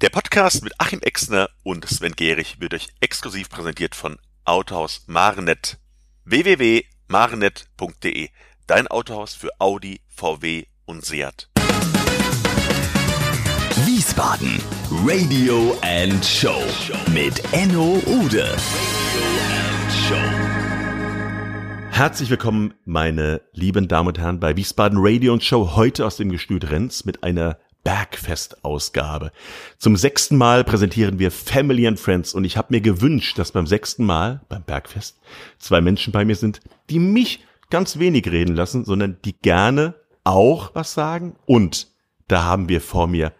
[0.00, 5.78] Der Podcast mit Achim Exner und Sven Gehrig wird euch exklusiv präsentiert von Autohaus Marenet.
[6.24, 8.30] www.marenet.de
[8.66, 11.50] Dein Autohaus für Audi, VW und Seat.
[13.84, 14.62] Wiesbaden
[15.04, 16.62] Radio and Show
[17.12, 18.56] mit Enno Ude.
[21.90, 26.30] Herzlich willkommen, meine lieben Damen und Herren, bei Wiesbaden Radio und Show heute aus dem
[26.30, 29.32] Gestüt Renz mit einer Bergfest-Ausgabe.
[29.78, 33.66] Zum sechsten Mal präsentieren wir Family and Friends und ich habe mir gewünscht, dass beim
[33.66, 35.18] sechsten Mal, beim Bergfest,
[35.58, 39.94] zwei Menschen bei mir sind, die mich ganz wenig reden lassen, sondern die gerne
[40.24, 41.36] auch was sagen.
[41.46, 41.88] Und
[42.28, 43.32] da haben wir vor mir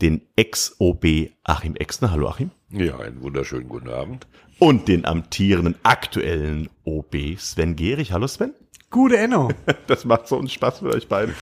[0.00, 2.10] den Ex-OB Achim Exner.
[2.10, 2.50] Hallo Achim.
[2.70, 4.26] Ja, einen wunderschönen guten Abend.
[4.58, 8.12] Und den amtierenden aktuellen OB Sven Gehrig.
[8.12, 8.54] Hallo Sven.
[8.90, 9.50] Gute Enno.
[9.86, 11.34] Das macht so einen Spaß mit euch beiden.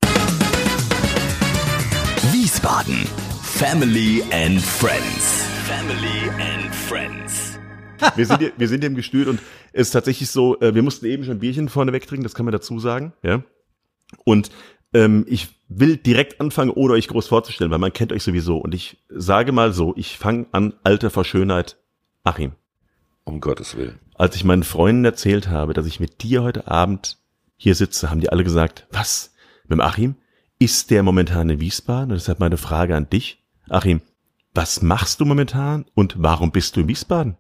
[2.61, 3.07] Wiesbaden.
[3.43, 5.47] Family and Friends.
[5.67, 7.59] Family and Friends.
[8.17, 9.41] Wir sind, hier, wir sind hier im Gestüt und
[9.73, 12.47] es ist tatsächlich so, äh, wir mussten eben schon ein Bierchen vorne wegtrinken, das kann
[12.47, 13.43] man dazu sagen, ja.
[14.25, 14.51] Und
[14.95, 18.57] ähm, ich will direkt anfangen, ohne euch groß vorzustellen, weil man kennt euch sowieso.
[18.57, 21.77] Und ich sage mal so, ich fange an, Alter vor Schönheit,
[22.25, 22.53] Achim.
[23.25, 24.01] Um Gottes Willen.
[24.15, 27.19] Als ich meinen Freunden erzählt habe, dass ich mit dir heute Abend
[27.57, 29.35] hier sitze, haben die alle gesagt, was?
[29.65, 30.17] Mit dem Achim?
[30.63, 32.11] Ist der momentan in Wiesbaden?
[32.11, 33.43] Und deshalb meine Frage an dich.
[33.71, 34.03] Achim,
[34.53, 37.39] was machst du momentan und warum bist du in Wiesbaden?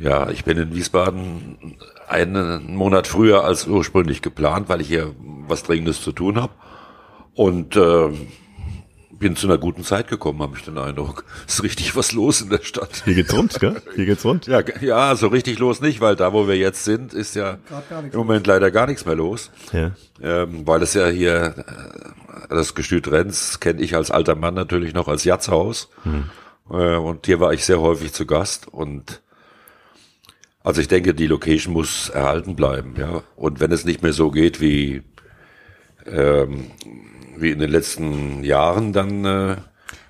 [0.00, 1.76] Ja, ich bin in Wiesbaden
[2.08, 5.14] einen Monat früher als ursprünglich geplant, weil ich hier
[5.46, 6.52] was Dringendes zu tun habe.
[7.34, 8.10] Und äh,
[9.18, 11.24] bin zu einer guten Zeit gekommen, habe ich den Eindruck.
[11.46, 13.02] Ist richtig was los in der Stadt.
[13.04, 13.80] Hier geht's rund, gell?
[13.94, 14.46] Hier geht's rund.
[14.46, 17.58] Ja, ja, so richtig los nicht, weil da, wo wir jetzt sind, ist ja
[18.12, 19.50] im Moment leider gar nichts mehr los.
[19.72, 19.92] Ja.
[20.20, 24.94] Ähm, weil es ja hier, äh, das Gestüt Renz kenne ich als alter Mann natürlich
[24.94, 25.88] noch als Jatzhaus.
[26.04, 26.30] Mhm.
[26.70, 29.22] Äh, und hier war ich sehr häufig zu Gast und
[30.62, 33.22] also ich denke, die Location muss erhalten bleiben, ja.
[33.36, 35.04] Und wenn es nicht mehr so geht wie
[36.10, 36.70] ähm,
[37.36, 39.56] wie in den letzten Jahren, dann äh,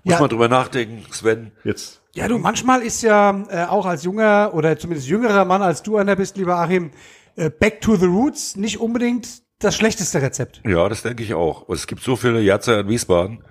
[0.05, 0.21] muss Ja.
[0.21, 1.53] man drüber nachdenken, Sven.
[1.65, 2.03] Jetzt.
[2.15, 5.97] Ja, du, manchmal ist ja äh, auch als junger oder zumindest jüngerer Mann, als du
[5.97, 6.91] einer bist, lieber Achim,
[7.37, 10.63] äh, Back to the Roots nicht unbedingt das schlechteste Rezept.
[10.67, 11.69] Ja, das denke ich auch.
[11.69, 13.45] Es gibt so viele Jatzer in Wiesbaden.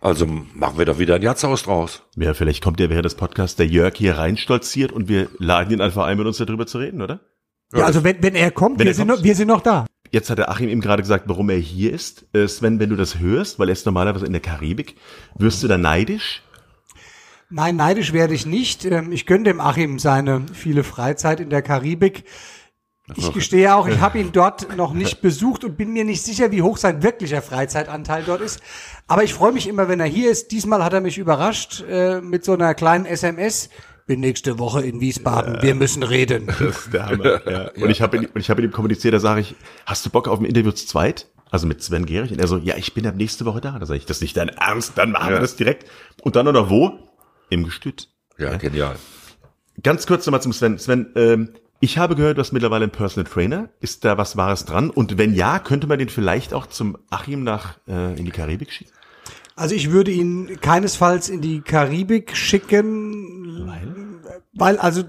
[0.00, 2.02] Also machen wir doch wieder ein Jatzhaus draus.
[2.16, 5.80] Ja, vielleicht kommt ja während des Podcasts der Jörg hier reinstolziert und wir laden ihn
[5.82, 7.20] einfach ein, mit uns darüber zu reden, oder?
[7.74, 9.18] Ja, also wenn, wenn er kommt, Wenn wir, er sind kommt.
[9.20, 9.84] noch, wir sind noch da.
[10.10, 12.26] Jetzt hat der Achim eben gerade gesagt, warum er hier ist.
[12.34, 14.96] Äh, Sven, wenn du das hörst, weil er ist normalerweise in der Karibik,
[15.36, 16.42] wirst du da neidisch?
[17.48, 18.84] Nein, neidisch werde ich nicht.
[18.84, 22.24] Ähm, Ich gönne dem Achim seine viele Freizeit in der Karibik.
[23.16, 26.52] Ich gestehe auch, ich habe ihn dort noch nicht besucht und bin mir nicht sicher,
[26.52, 28.60] wie hoch sein wirklicher Freizeitanteil dort ist.
[29.08, 30.52] Aber ich freue mich immer, wenn er hier ist.
[30.52, 33.68] Diesmal hat er mich überrascht äh, mit so einer kleinen SMS.
[34.10, 35.62] Bin nächste Woche in Wiesbaden.
[35.62, 36.46] Wir müssen reden.
[36.58, 37.48] Das ist der Hammer.
[37.48, 37.70] Ja.
[37.80, 39.54] Und ich habe ich habe ihm kommuniziert, da sage ich,
[39.86, 41.28] hast du Bock auf ein Interview zu zweit?
[41.52, 42.32] Also mit Sven Gehrig.
[42.32, 43.78] Und er so, ja, ich bin ab nächste Woche da.
[43.78, 45.40] Da sage ich, das ist nicht dein Ernst, dann machen wir Ja.
[45.40, 45.88] das direkt.
[46.22, 46.98] Und dann noch wo?
[47.50, 48.08] Im Gestüt.
[48.36, 48.96] Ja, genial.
[49.80, 50.76] Ganz kurz nochmal zum Sven.
[50.80, 53.68] Sven, ähm, ich habe gehört, du hast mittlerweile einen Personal Trainer.
[53.78, 54.90] Ist da was Wahres dran?
[54.90, 58.72] Und wenn ja, könnte man den vielleicht auch zum Achim nach äh, in die Karibik
[58.72, 58.90] schicken?
[59.60, 64.40] Also ich würde ihn keinesfalls in die Karibik schicken, Weil?
[64.54, 65.02] weil also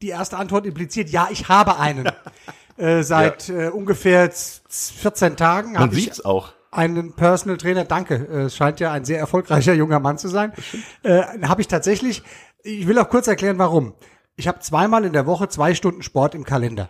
[0.00, 2.10] die erste Antwort impliziert, ja, ich habe einen.
[2.78, 6.54] äh, seit äh, ungefähr z- 14 Tagen Man sieht's auch.
[6.70, 7.84] einen Personal Trainer.
[7.84, 10.54] Danke, äh, es scheint ja ein sehr erfolgreicher junger Mann zu sein.
[11.02, 12.22] Äh, habe ich tatsächlich.
[12.62, 13.92] Ich will auch kurz erklären, warum.
[14.36, 16.88] Ich habe zweimal in der Woche zwei Stunden Sport im Kalender.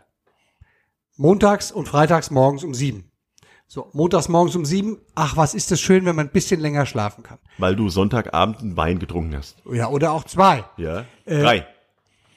[1.16, 3.10] Montags und freitags morgens um sieben.
[3.67, 4.99] So, montags morgens um sieben.
[5.15, 7.39] Ach, was ist das schön, wenn man ein bisschen länger schlafen kann.
[7.59, 9.57] Weil du Sonntagabend einen Wein getrunken hast.
[9.71, 10.65] Ja, oder auch zwei.
[10.77, 11.05] Ja.
[11.25, 11.67] Äh, Drei.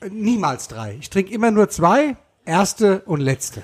[0.10, 0.96] Niemals drei.
[1.00, 2.16] Ich trinke immer nur zwei,
[2.46, 3.64] erste und letzte.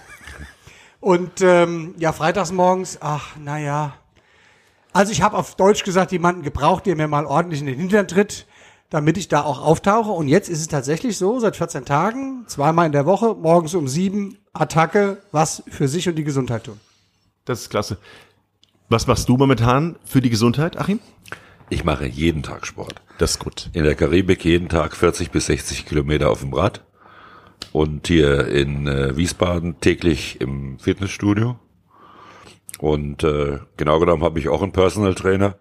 [1.00, 3.94] Und ähm, ja, freitags morgens, ach, naja.
[4.94, 8.08] Also ich habe auf Deutsch gesagt, jemanden gebraucht, der mir mal ordentlich in den Hintern
[8.08, 8.48] tritt,
[8.90, 10.12] damit ich da auch auftauche.
[10.12, 13.88] Und jetzt ist es tatsächlich so, seit 14 Tagen, zweimal in der Woche, morgens um
[13.88, 16.80] sieben, Attacke, was für sich und die Gesundheit tun.
[17.46, 17.98] Das ist klasse.
[18.90, 21.00] Was machst du momentan für die Gesundheit, Achim?
[21.70, 23.02] Ich mache jeden Tag Sport.
[23.18, 23.70] Das ist gut.
[23.74, 26.84] In der Karibik jeden Tag 40 bis 60 Kilometer auf dem Rad.
[27.72, 31.58] Und hier in äh, Wiesbaden täglich im Fitnessstudio.
[32.80, 35.56] Und äh, genau genommen habe ich auch einen Personal Trainer.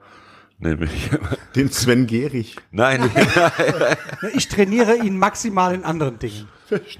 [0.58, 1.10] Nämlich,
[1.56, 2.56] Den Sven Gehrig.
[2.70, 3.10] nein,
[4.34, 6.48] Ich trainiere ihn maximal in anderen Dingen.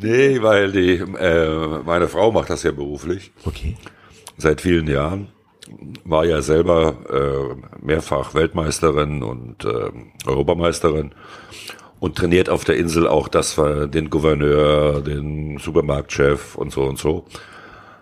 [0.01, 3.33] nee, weil die, äh, meine Frau macht das ja beruflich.
[3.45, 3.77] Okay.
[4.37, 5.29] Seit vielen Jahren.
[6.05, 9.91] war ja selber äh, mehrfach Weltmeisterin und äh,
[10.27, 11.15] Europameisterin
[12.01, 16.99] und trainiert auf der Insel auch das war den Gouverneur, den Supermarktchef und so und
[16.99, 17.25] so.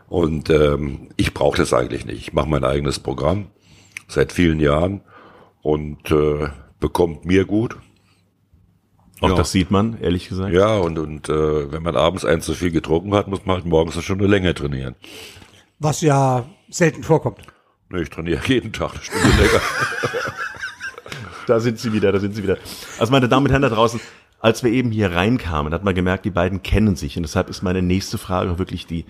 [0.09, 2.19] Und ähm, ich brauche das eigentlich nicht.
[2.19, 3.47] Ich mache mein eigenes Programm
[4.09, 5.03] seit vielen Jahren
[5.63, 6.49] und äh,
[6.81, 7.77] bekommt mir gut.
[9.21, 9.35] Auch Ja.
[9.35, 10.53] das sieht man, ehrlich gesagt.
[10.55, 13.67] Ja, und, und äh, wenn man abends ein zu viel getrunken hat, muss man halt
[13.67, 14.95] morgens eine Stunde länger trainieren.
[15.81, 17.41] Was ja selten vorkommt.
[17.89, 19.61] Nee, ich trainiere jeden Tag eine Stunde länger.
[21.47, 22.59] Da sind sie wieder, da sind sie wieder.
[22.99, 24.01] Also meine Damen und Herren da draußen,
[24.41, 27.17] als wir eben hier reinkamen, hat man gemerkt, die beiden kennen sich.
[27.17, 29.05] Und deshalb ist meine nächste Frage wirklich die,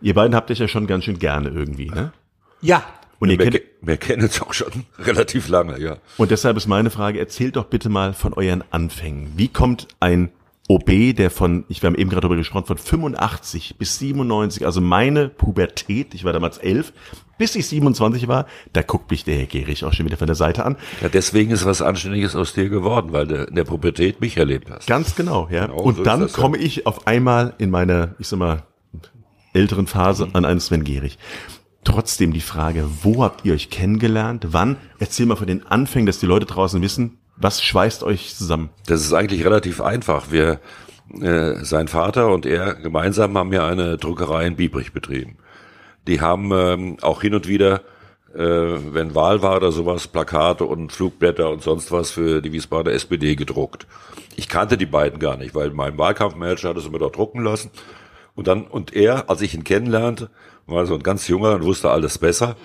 [0.00, 2.12] ihr beiden habt euch ja schon ganz schön gerne irgendwie, ne?
[2.60, 2.82] Ja,
[3.20, 5.98] Und, ihr wir, kennt, ke- wir kennen es auch schon relativ lange, ja.
[6.16, 9.32] und deshalb ist meine Frage, erzählt doch bitte mal von euren Anfängen.
[9.36, 10.30] Wie kommt ein
[10.66, 14.80] OB, der von, ich wir haben eben gerade darüber gesprochen, von 85 bis 97, also
[14.80, 16.94] meine Pubertät, ich war damals elf,
[17.36, 20.36] bis ich 27 war, da guckt mich der Herr Gehrig auch schon wieder von der
[20.36, 20.76] Seite an.
[21.02, 21.10] ja.
[21.10, 24.86] Deswegen ist was Anständiges aus dir geworden, weil du in der Pubertät mich erlebt hast.
[24.86, 25.66] Ganz genau, ja.
[25.66, 26.26] Genau, und so dann ja.
[26.28, 28.62] komme ich auf einmal in meine, ich sag mal,
[29.52, 31.18] älteren Phase an einen Sven Gehrig.
[31.84, 34.46] Trotzdem die Frage, wo habt ihr euch kennengelernt?
[34.50, 34.78] Wann?
[34.98, 38.70] Erzähl mal von den Anfängen, dass die Leute draußen wissen, was schweißt euch zusammen?
[38.86, 40.30] Das ist eigentlich relativ einfach.
[40.30, 40.60] Wir,
[41.20, 45.38] äh, sein Vater und er gemeinsam haben ja eine Druckerei in Biebrich betrieben.
[46.06, 47.82] Die haben ähm, auch hin und wieder,
[48.34, 52.94] äh, wenn Wahl war oder sowas, Plakate und Flugblätter und sonst was für die Wiesbadener
[52.94, 53.86] SPD gedruckt.
[54.36, 57.70] Ich kannte die beiden gar nicht, weil mein Wahlkampfmanager hat es immer dort drucken lassen.
[58.34, 60.28] Und dann, und er, als ich ihn kennenlernte,
[60.66, 62.56] war so ein ganz junger und wusste alles besser.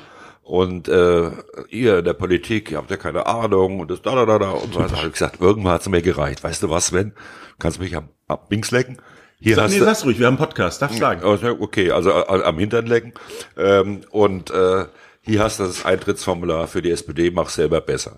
[0.50, 1.30] Und äh,
[1.70, 4.50] ihr in der Politik, ihr habt ja keine Ahnung und das da da da da
[4.50, 4.98] und so weiter.
[4.98, 6.44] Hab ich gesagt, irgendwann hat's mir gereicht.
[6.44, 7.14] Weißt du was, Sven?
[7.60, 8.98] Kannst du mich am, am Links lecken?
[9.40, 11.22] Hier Sag, hast nee, du, sag's ruhig, wir haben einen Podcast, darfst sagen.
[11.22, 13.14] Ja, Okay, also äh, am Hintern lecken.
[13.58, 14.86] Ähm, und äh,
[15.22, 18.18] hier hast du das Eintrittsformular für die SPD, mach selber besser.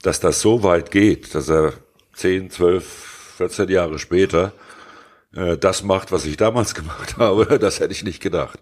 [0.00, 1.74] Dass das so weit geht, dass er
[2.14, 4.54] 10, 12, 14 Jahre später
[5.34, 8.58] äh, das macht, was ich damals gemacht habe, das hätte ich nicht gedacht.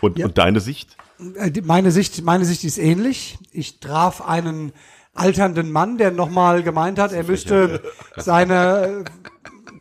[0.00, 0.96] Und, und deine Sicht?
[1.18, 3.38] Äh, Meine Sicht, meine Sicht ist ähnlich.
[3.52, 4.72] Ich traf einen
[5.14, 7.82] alternden Mann, der nochmal gemeint hat, er müsste
[8.16, 9.04] seine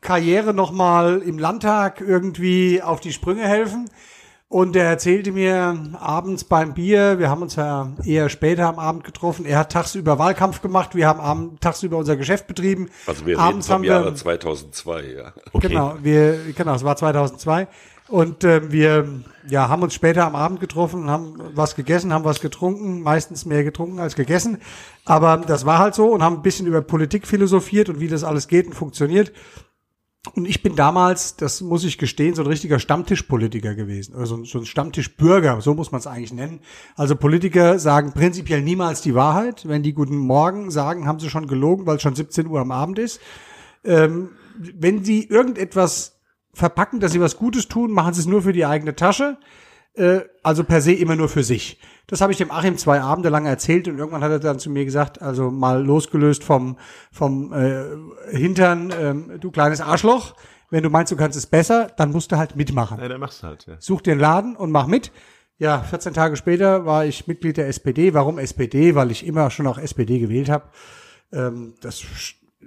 [0.02, 3.90] Karriere nochmal im Landtag irgendwie auf die Sprünge helfen.
[4.48, 9.04] Und er erzählte mir abends beim Bier, wir haben uns ja eher später am Abend
[9.04, 12.90] getroffen, er hat tagsüber Wahlkampf gemacht, wir haben abend, tagsüber unser Geschäft betrieben.
[13.08, 15.34] Also wir abends reden haben vom Jahre wir, 2002, ja.
[15.52, 15.68] Okay.
[15.68, 17.68] Genau, wir, genau, es war 2002.
[18.08, 19.08] Und ähm, wir
[19.48, 23.64] ja, haben uns später am Abend getroffen, haben was gegessen, haben was getrunken, meistens mehr
[23.64, 24.60] getrunken als gegessen.
[25.06, 28.24] Aber das war halt so und haben ein bisschen über Politik philosophiert und wie das
[28.24, 29.32] alles geht und funktioniert.
[30.34, 34.16] Und ich bin damals, das muss ich gestehen, so ein richtiger Stammtischpolitiker gewesen.
[34.16, 36.62] Oder so, ein- so ein Stammtischbürger, so muss man es eigentlich nennen.
[36.96, 39.68] Also Politiker sagen prinzipiell niemals die Wahrheit.
[39.68, 42.72] Wenn die Guten Morgen sagen, haben sie schon gelogen, weil es schon 17 Uhr am
[42.72, 43.20] Abend ist
[44.58, 46.15] wenn sie irgendetwas
[46.56, 49.38] verpacken, dass sie was Gutes tun, machen sie es nur für die eigene Tasche.
[49.94, 51.80] Äh, also per se immer nur für sich.
[52.08, 54.70] Das habe ich dem Achim zwei Abende lang erzählt und irgendwann hat er dann zu
[54.70, 56.78] mir gesagt, also mal losgelöst vom,
[57.12, 57.86] vom äh,
[58.32, 60.36] Hintern, ähm, du kleines Arschloch,
[60.70, 63.00] wenn du meinst, du kannst es besser, dann musst du halt mitmachen.
[63.00, 63.76] Ja, dann machst du halt, ja.
[63.80, 65.12] Such einen Laden und mach mit.
[65.58, 68.14] Ja, 14 Tage später war ich Mitglied der SPD.
[68.14, 68.94] Warum SPD?
[68.94, 70.66] Weil ich immer schon auch SPD gewählt habe.
[71.32, 72.04] Ähm, das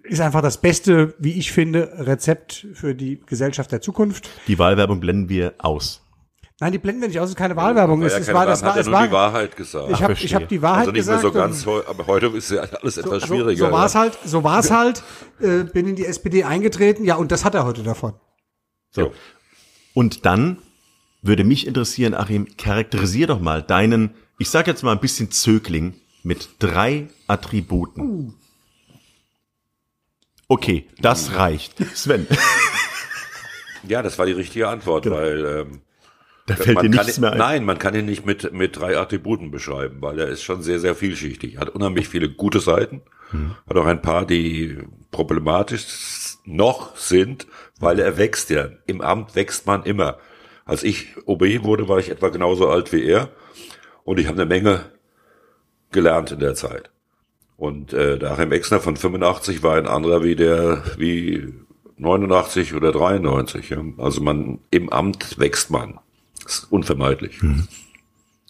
[0.09, 4.29] ist einfach das beste, wie ich finde, Rezept für die Gesellschaft der Zukunft.
[4.47, 6.03] Die Wahlwerbung blenden wir aus.
[6.61, 8.03] Nein, die blenden wir nicht aus, es ist keine Wahlwerbung.
[8.03, 9.91] Es, ja es keine war, das war, hat es nur die Wahrheit gesagt.
[9.93, 11.35] ich habe hab die Wahrheit also nicht mehr gesagt.
[11.35, 13.67] so ganz, aber heute ist ja alles etwas so, schwieriger.
[13.67, 14.01] so war es ja.
[14.01, 15.03] halt, so war es halt,
[15.41, 18.15] äh, bin in die SPD eingetreten, ja, und das hat er heute davon.
[18.91, 19.13] So.
[19.95, 20.59] Und dann
[21.23, 25.95] würde mich interessieren, Achim, charakterisier doch mal deinen, ich sag jetzt mal ein bisschen Zögling
[26.25, 28.35] mit drei Attributen.
[30.49, 31.75] Okay, das reicht.
[31.95, 32.27] Sven,
[33.87, 35.81] Ja, das war die richtige Antwort, weil ähm,
[36.47, 37.39] da fällt dir man kann, nichts ihn- mehr ein.
[37.39, 40.81] Nein, man kann ihn nicht mit, mit drei Attributen beschreiben, weil er ist schon sehr,
[40.81, 41.59] sehr vielschichtig.
[41.59, 43.03] Hat unheimlich viele gute Seiten,
[43.69, 44.79] hat auch ein paar, die
[45.11, 45.85] problematisch
[46.45, 47.47] noch sind,
[47.79, 48.69] weil er wächst ja.
[48.87, 50.19] Im Amt wächst man immer.
[50.65, 53.31] Als ich OB wurde, war ich etwa genauso alt wie er
[54.05, 54.87] und ich habe eine Menge
[55.93, 56.91] gelernt in der Zeit.
[57.59, 61.53] Und äh, der Achim Exner von 85 war ein anderer wie der wie
[61.97, 63.71] 89 oder 93.
[63.71, 63.83] Ja?
[63.99, 65.99] Also man im Amt wächst man.
[66.45, 67.41] Das ist unvermeidlich.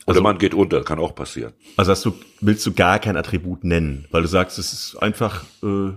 [0.07, 1.55] Oder man geht unter, kann auch passieren.
[1.77, 5.45] Also hast du, willst du gar kein Attribut nennen, weil du sagst, es ist einfach,
[5.63, 5.93] äh,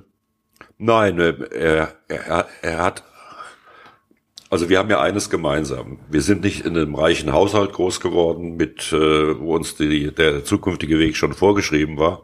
[0.77, 3.03] Nein, äh, er, er, er hat
[4.49, 5.99] Also wir haben ja eines gemeinsam.
[6.09, 10.43] Wir sind nicht in einem reichen Haushalt groß geworden, mit äh, wo uns die, der
[10.43, 12.23] zukünftige Weg schon vorgeschrieben war,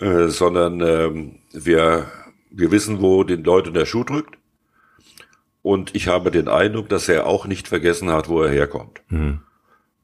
[0.00, 2.06] äh, sondern ähm, wir
[2.50, 4.36] wir wissen, wo den Leuten der Schuh drückt.
[5.62, 9.02] Und ich habe den Eindruck, dass er auch nicht vergessen hat, wo er herkommt.
[9.08, 9.40] Mhm.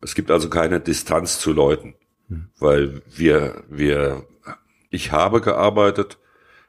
[0.00, 1.94] Es gibt also keine Distanz zu Leuten,
[2.28, 2.48] mhm.
[2.58, 4.26] weil wir wir
[4.90, 6.18] ich habe gearbeitet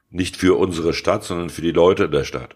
[0.10, 2.55] nicht für unsere Stadt, sondern für die Leute in der Stadt.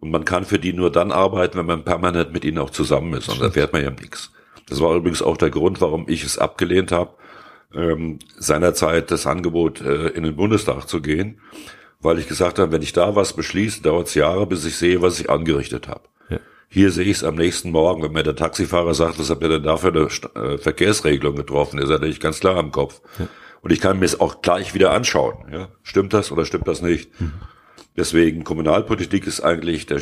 [0.00, 3.12] Und man kann für die nur dann arbeiten, wenn man permanent mit ihnen auch zusammen
[3.14, 3.28] ist.
[3.28, 4.32] Und da fährt man ja nichts.
[4.66, 7.12] Das war übrigens auch der Grund, warum ich es abgelehnt habe,
[7.74, 11.40] ähm, seinerzeit das Angebot äh, in den Bundestag zu gehen,
[12.00, 15.02] weil ich gesagt habe, wenn ich da was beschließe, dauert es Jahre, bis ich sehe,
[15.02, 16.02] was ich angerichtet habe.
[16.28, 16.38] Ja.
[16.68, 19.48] Hier sehe ich es am nächsten Morgen, wenn mir der Taxifahrer sagt, was habt ihr
[19.48, 23.00] denn da für eine äh, Verkehrsregelung getroffen, ist er natürlich ganz klar im Kopf.
[23.18, 23.28] Ja.
[23.62, 25.52] Und ich kann mir es auch gleich wieder anschauen.
[25.52, 25.68] Ja?
[25.82, 27.20] Stimmt das oder stimmt das nicht?
[27.20, 27.32] Mhm.
[27.96, 30.00] Deswegen Kommunalpolitik ist eigentlich der,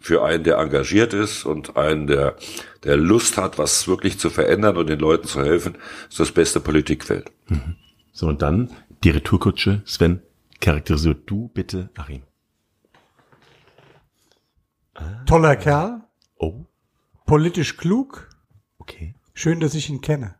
[0.00, 2.36] für einen, der engagiert ist und einen, der,
[2.84, 5.76] der Lust hat, was wirklich zu verändern und den Leuten zu helfen,
[6.08, 7.30] ist das beste Politikfeld.
[7.48, 7.76] Mhm.
[8.12, 8.70] So, und dann
[9.04, 9.82] die Retourkutsche.
[9.84, 10.22] Sven,
[10.60, 12.22] charakterisiert du bitte Achim.
[14.94, 15.24] Ah.
[15.26, 16.02] Toller Kerl.
[16.38, 16.64] Oh.
[17.26, 18.28] Politisch klug.
[18.78, 19.14] Okay.
[19.34, 20.36] Schön, dass ich ihn kenne.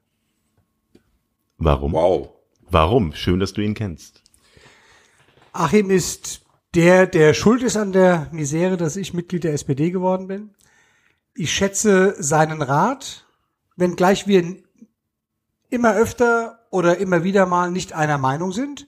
[1.59, 1.93] Warum?
[1.93, 2.31] Wow.
[2.71, 3.13] Warum?
[3.13, 4.23] Schön, dass du ihn kennst.
[5.53, 6.46] Achim ist
[6.77, 10.51] der, der schuld ist an der Misere, dass ich Mitglied der SPD geworden bin.
[11.35, 13.27] Ich schätze seinen Rat,
[13.77, 14.57] wenngleich wir
[15.71, 18.87] immer öfter oder immer wieder mal nicht einer Meinung sind.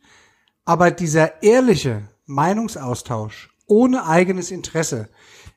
[0.66, 5.08] Aber dieser ehrliche Meinungsaustausch ohne eigenes Interesse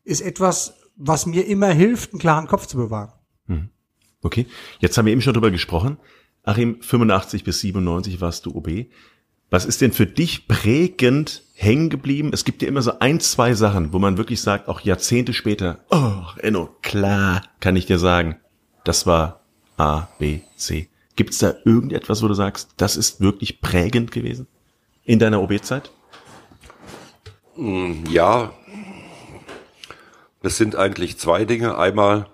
[0.05, 3.11] ist etwas, was mir immer hilft, einen klaren Kopf zu bewahren.
[3.47, 3.69] Hm.
[4.21, 4.47] Okay,
[4.79, 5.97] jetzt haben wir eben schon drüber gesprochen.
[6.43, 8.69] Achim, 85 bis 97 warst du OB.
[9.51, 12.31] Was ist denn für dich prägend hängen geblieben?
[12.33, 15.79] Es gibt ja immer so ein, zwei Sachen, wo man wirklich sagt, auch Jahrzehnte später,
[15.89, 18.37] oh, Enno, klar, kann ich dir sagen,
[18.85, 19.41] das war
[19.75, 20.87] A, B, C.
[21.17, 24.47] Gibt es da irgendetwas, wo du sagst, das ist wirklich prägend gewesen
[25.03, 25.91] in deiner OB-Zeit?
[27.57, 28.53] Mm, ja,
[30.41, 31.77] das sind eigentlich zwei Dinge.
[31.77, 32.27] Einmal,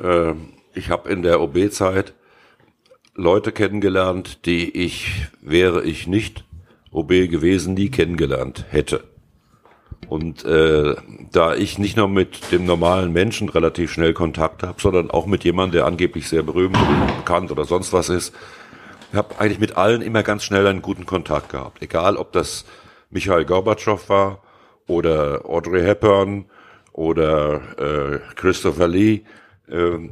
[0.00, 0.34] äh,
[0.72, 2.14] ich habe in der OB-Zeit
[3.14, 6.44] Leute kennengelernt, die ich, wäre ich nicht
[6.90, 9.04] OB gewesen, nie kennengelernt hätte.
[10.08, 10.96] Und äh,
[11.32, 15.44] da ich nicht nur mit dem normalen Menschen relativ schnell Kontakt habe, sondern auch mit
[15.44, 18.34] jemandem, der angeblich sehr berühmt oder bekannt oder sonst was ist,
[19.14, 21.82] habe eigentlich mit allen immer ganz schnell einen guten Kontakt gehabt.
[21.82, 22.64] Egal, ob das
[23.10, 24.42] Michael Gorbatschow war
[24.86, 26.46] oder Audrey Hepburn
[26.92, 29.22] oder äh, Christopher Lee.
[29.68, 30.10] Äh,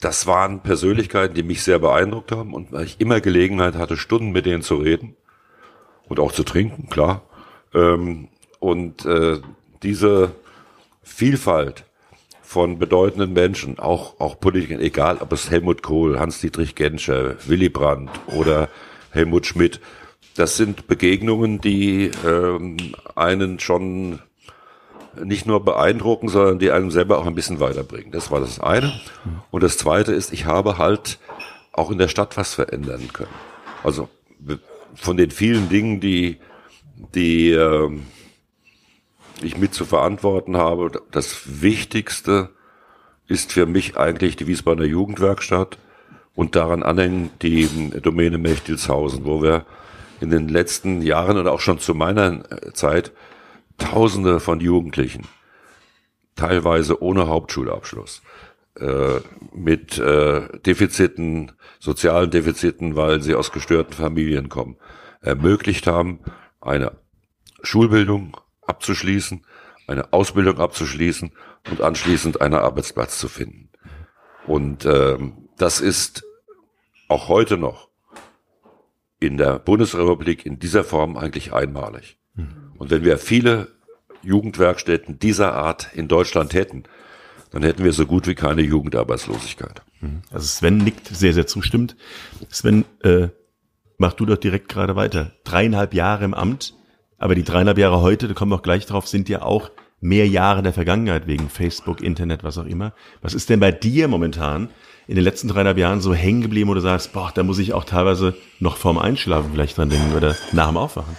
[0.00, 4.32] das waren Persönlichkeiten, die mich sehr beeindruckt haben und weil ich immer Gelegenheit hatte, Stunden
[4.32, 5.14] mit denen zu reden
[6.08, 7.22] und auch zu trinken, klar.
[7.74, 8.28] Ähm,
[8.58, 9.40] und äh,
[9.82, 10.32] diese
[11.02, 11.84] Vielfalt
[12.42, 18.10] von bedeutenden Menschen, auch, auch Politikern, egal ob es Helmut Kohl, Hans-Dietrich Genscher, Willy Brandt
[18.26, 18.68] oder
[19.10, 19.80] Helmut Schmidt,
[20.34, 22.76] das sind Begegnungen, die ähm,
[23.14, 24.20] einen schon
[25.22, 28.12] nicht nur beeindrucken, sondern die einem selber auch ein bisschen weiterbringen.
[28.12, 28.92] Das war das eine.
[29.50, 31.18] Und das zweite ist, ich habe halt
[31.72, 33.30] auch in der Stadt was verändern können.
[33.82, 34.08] Also
[34.94, 36.38] von den vielen Dingen, die,
[37.14, 37.90] die äh,
[39.42, 42.50] ich mit zu verantworten habe, das Wichtigste
[43.26, 45.78] ist für mich eigentlich die Wiesbadener Jugendwerkstatt
[46.34, 47.68] und daran anhängen die
[48.02, 49.64] Domäne Mechtilshausen, wo wir
[50.20, 52.42] in den letzten Jahren oder auch schon zu meiner
[52.74, 53.12] Zeit
[53.80, 55.26] Tausende von Jugendlichen,
[56.36, 58.22] teilweise ohne Hauptschulabschluss,
[58.78, 59.20] äh,
[59.52, 64.76] mit äh, Defiziten, sozialen Defiziten, weil sie aus gestörten Familien kommen,
[65.20, 66.20] ermöglicht haben,
[66.60, 66.92] eine
[67.62, 69.44] Schulbildung abzuschließen,
[69.88, 71.32] eine Ausbildung abzuschließen
[71.70, 73.70] und anschließend einen Arbeitsplatz zu finden.
[74.46, 76.24] Und ähm, das ist
[77.08, 77.88] auch heute noch
[79.18, 82.18] in der Bundesrepublik in dieser Form eigentlich einmalig.
[82.80, 83.68] Und wenn wir viele
[84.22, 86.84] Jugendwerkstätten dieser Art in Deutschland hätten,
[87.50, 89.82] dann hätten wir so gut wie keine Jugendarbeitslosigkeit.
[90.00, 90.22] Mhm.
[90.32, 91.94] Also Sven nickt sehr, sehr zustimmt.
[92.48, 93.28] Sven, äh,
[93.98, 95.32] mach du doch direkt gerade weiter.
[95.44, 96.72] Dreieinhalb Jahre im Amt,
[97.18, 99.70] aber die dreieinhalb Jahre heute, da kommen wir auch gleich drauf, sind ja auch
[100.00, 102.94] mehr Jahre der Vergangenheit wegen Facebook, Internet, was auch immer.
[103.20, 104.70] Was ist denn bei dir momentan
[105.06, 107.74] in den letzten dreieinhalb Jahren so hängen geblieben, wo du sagst, boah, da muss ich
[107.74, 111.14] auch teilweise noch vorm Einschlafen vielleicht dran denken oder nach dem Aufwachen?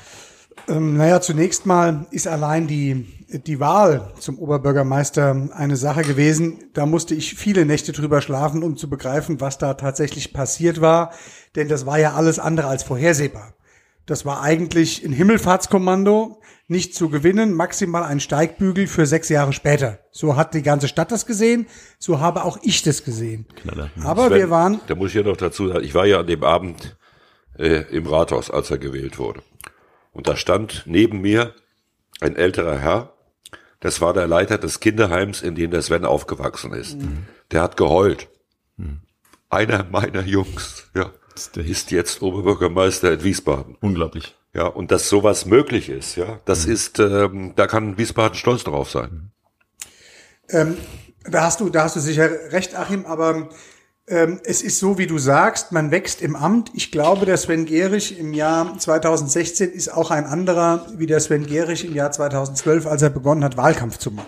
[0.72, 3.06] Ähm, naja, zunächst mal ist allein die,
[3.46, 6.70] die Wahl zum Oberbürgermeister eine Sache gewesen.
[6.74, 11.12] Da musste ich viele Nächte drüber schlafen, um zu begreifen, was da tatsächlich passiert war.
[11.56, 13.54] Denn das war ja alles andere als vorhersehbar.
[14.06, 20.00] Das war eigentlich ein Himmelfahrtskommando, nicht zu gewinnen, maximal ein Steigbügel für sechs Jahre später.
[20.12, 21.68] So hat die ganze Stadt das gesehen,
[22.00, 23.46] so habe auch ich das gesehen.
[23.62, 23.92] Knaller.
[24.04, 26.28] Aber Sven, wir waren, Da muss ich ja noch dazu sagen, ich war ja an
[26.28, 26.98] dem Abend
[27.58, 29.42] äh, im Rathaus, als er gewählt wurde.
[30.12, 31.54] Und da stand neben mir
[32.20, 33.14] ein älterer Herr,
[33.80, 36.98] das war der Leiter des Kinderheims, in dem der Sven aufgewachsen ist.
[37.52, 38.28] Der hat geheult.
[39.50, 43.76] Einer meiner Jungs, ja, ist der- ist jetzt Oberbürgermeister in Wiesbaden.
[43.82, 44.36] Unglaublich.
[44.54, 48.90] Ja, und dass sowas möglich ist, ja, das ist, ähm, da kann Wiesbaden stolz drauf
[48.92, 49.32] sein.
[50.50, 50.78] ähm,
[51.24, 53.50] da hast du, da hast du sicher recht, Achim, aber
[54.06, 56.72] es ist so, wie du sagst, man wächst im Amt.
[56.74, 61.46] Ich glaube, der Sven Gehrig im Jahr 2016 ist auch ein anderer wie der Sven
[61.46, 64.28] Gehrig im Jahr 2012, als er begonnen hat, Wahlkampf zu machen.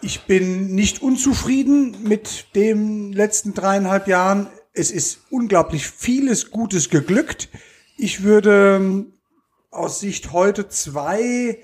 [0.00, 4.48] Ich bin nicht unzufrieden mit den letzten dreieinhalb Jahren.
[4.72, 7.48] Es ist unglaublich vieles Gutes geglückt.
[7.96, 9.12] Ich würde ähm,
[9.70, 11.60] aus Sicht heute zwei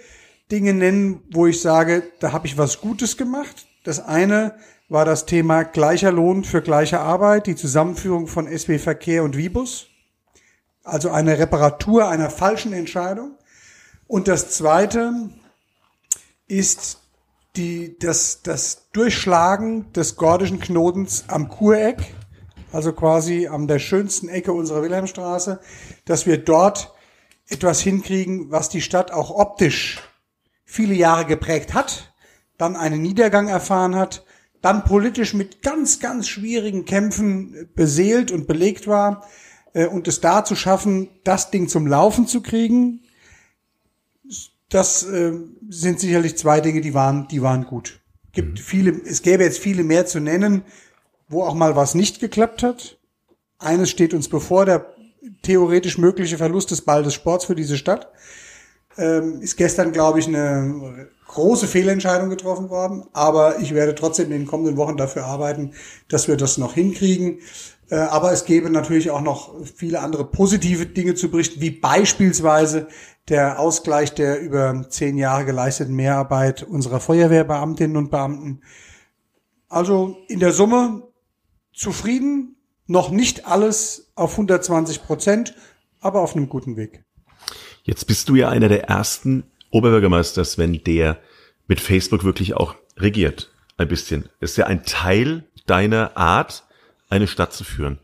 [0.53, 3.67] Dinge nennen, wo ich sage, da habe ich was Gutes gemacht.
[3.83, 4.55] Das eine
[4.89, 9.89] war das Thema gleicher Lohn für gleiche Arbeit, die Zusammenführung von SW Verkehr und Vibus.
[10.83, 13.37] Also eine Reparatur einer falschen Entscheidung.
[14.07, 15.29] Und das zweite
[16.47, 17.01] ist
[17.57, 22.15] die, das, das Durchschlagen des gordischen Knotens am Kureck,
[22.73, 25.61] also quasi an der schönsten Ecke unserer Wilhelmstraße,
[26.07, 26.95] dass wir dort
[27.49, 30.03] etwas hinkriegen, was die Stadt auch optisch
[30.65, 32.15] viele Jahre geprägt hat,
[32.57, 34.25] dann einen Niedergang erfahren hat,
[34.61, 39.27] dann politisch mit ganz, ganz schwierigen Kämpfen beseelt und belegt war
[39.73, 43.01] äh, und es da zu schaffen, das Ding zum Laufen zu kriegen,
[44.69, 45.33] das äh,
[45.69, 48.01] sind sicherlich zwei Dinge, die waren, die waren gut.
[48.33, 50.63] Gibt viele, es gäbe jetzt viele mehr zu nennen,
[51.29, 52.99] wo auch mal was nicht geklappt hat.
[53.59, 54.95] Eines steht uns bevor, der
[55.43, 58.13] theoretisch mögliche Verlust des Ball des Sports für diese Stadt.
[58.99, 63.05] Ähm, ist gestern, glaube ich, eine große Fehlentscheidung getroffen worden.
[63.13, 65.73] Aber ich werde trotzdem in den kommenden Wochen dafür arbeiten,
[66.09, 67.39] dass wir das noch hinkriegen.
[67.91, 72.89] Äh, aber es gäbe natürlich auch noch viele andere positive Dinge zu berichten, wie beispielsweise
[73.29, 78.63] der Ausgleich der über zehn Jahre geleisteten Mehrarbeit unserer Feuerwehrbeamtinnen und Beamten.
[79.69, 81.03] Also in der Summe
[81.75, 85.55] zufrieden, noch nicht alles auf 120 Prozent,
[86.01, 87.05] aber auf einem guten Weg.
[87.89, 91.19] Jetzt bist du ja einer der ersten Oberbürgermeister, Sven, der
[91.69, 93.51] mit Facebook wirklich auch regiert.
[93.79, 94.29] Ein bisschen.
[94.41, 96.65] Ist ja ein Teil deiner Art,
[97.09, 97.99] eine Stadt zu führen.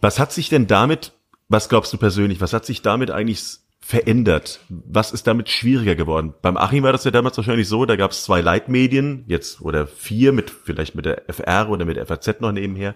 [0.00, 1.12] Was hat sich denn damit,
[1.50, 4.60] was glaubst du persönlich, was hat sich damit eigentlich verändert?
[4.70, 6.32] Was ist damit schwieriger geworden?
[6.40, 9.86] Beim Achim war das ja damals wahrscheinlich so, da gab es zwei Leitmedien, jetzt oder
[9.86, 12.94] vier, mit vielleicht mit der FR oder mit der FAZ noch nebenher.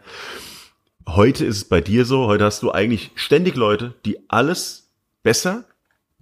[1.07, 4.89] Heute ist es bei dir so, heute hast du eigentlich ständig Leute, die alles
[5.23, 5.67] besser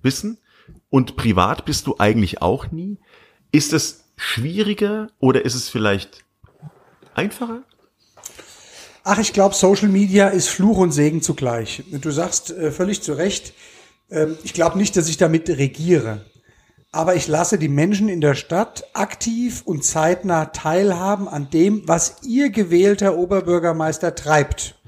[0.06, 0.38] wissen
[0.88, 2.98] und privat bist du eigentlich auch nie.
[3.52, 6.24] Ist es schwieriger oder ist es vielleicht
[7.14, 7.62] einfacher?
[9.04, 11.84] Ach, ich glaube, Social Media ist Fluch und Segen zugleich.
[11.92, 13.52] Du sagst äh, völlig zu Recht,
[14.10, 16.24] ähm, ich glaube nicht, dass ich damit regiere.
[16.90, 22.22] Aber ich lasse die Menschen in der Stadt aktiv und zeitnah teilhaben an dem, was
[22.24, 24.80] ihr gewählter Oberbürgermeister treibt.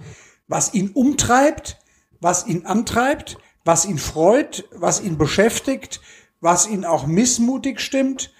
[0.46, 1.76] Was ihn umtreibt,
[2.20, 3.36] was ihn antreibt,
[3.68, 6.00] was ihn freut, was ihn beschäftigt,
[6.40, 8.32] was ihn auch missmutig stimmt.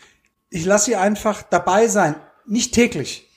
[0.49, 2.14] Ich lasse sie einfach dabei sein.
[2.47, 3.29] Nicht täglich.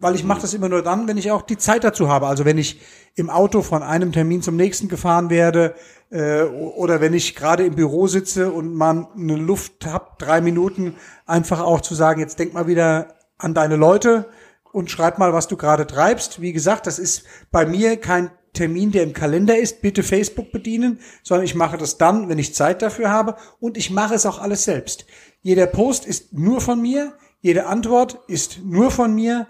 [0.00, 2.26] Weil ich mache das immer nur dann, wenn ich auch die Zeit dazu habe.
[2.26, 2.80] Also wenn ich
[3.14, 5.76] im Auto von einem Termin zum nächsten gefahren werde
[6.10, 10.96] äh, oder wenn ich gerade im Büro sitze und man eine Luft hab, drei Minuten,
[11.26, 14.28] einfach auch zu sagen, jetzt denk mal wieder an deine Leute
[14.72, 16.40] und schreib mal, was du gerade treibst.
[16.40, 20.98] Wie gesagt, das ist bei mir kein Termin, der im Kalender ist, bitte Facebook bedienen,
[21.22, 24.40] sondern ich mache das dann, wenn ich Zeit dafür habe und ich mache es auch
[24.40, 25.06] alles selbst.
[25.42, 29.46] Jeder Post ist nur von mir, jede Antwort ist nur von mir,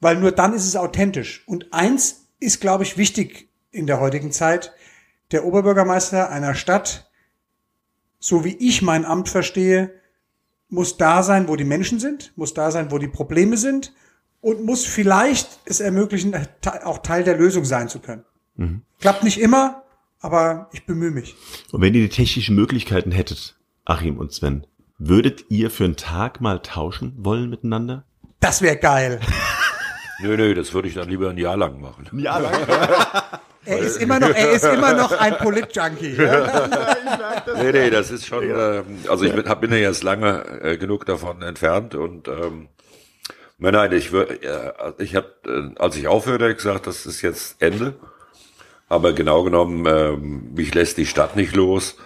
[0.00, 1.44] weil nur dann ist es authentisch.
[1.46, 4.72] Und eins ist, glaube ich, wichtig in der heutigen Zeit.
[5.30, 7.10] Der Oberbürgermeister einer Stadt,
[8.18, 9.92] so wie ich mein Amt verstehe,
[10.68, 13.92] muss da sein, wo die Menschen sind, muss da sein, wo die Probleme sind
[14.40, 16.34] und muss vielleicht es ermöglichen,
[16.84, 18.24] auch Teil der Lösung sein zu können.
[19.00, 19.84] Klappt nicht immer,
[20.20, 21.34] aber ich bemühe mich.
[21.72, 24.66] Und wenn ihr die technischen Möglichkeiten hättet, Achim und Sven,
[24.98, 28.04] würdet ihr für einen Tag mal tauschen wollen miteinander?
[28.40, 29.20] Das wäre geil.
[30.22, 32.06] Nö, nö, das würde ich dann lieber ein Jahr lang machen.
[32.12, 32.38] Ja,
[33.64, 36.16] Er ist immer noch, er ist immer noch ein Polit-Junkie.
[37.56, 40.76] Nee, nee, das ist schon, ähm, also ich bin, hab, bin ja jetzt lange äh,
[40.78, 42.68] genug davon entfernt und ähm,
[43.58, 47.60] nein, nein, ich würde, äh, ich habe, äh, als ich aufhörte, gesagt, das ist jetzt
[47.60, 47.94] Ende.
[48.90, 51.96] Aber genau genommen, ähm, mich lässt die Stadt nicht los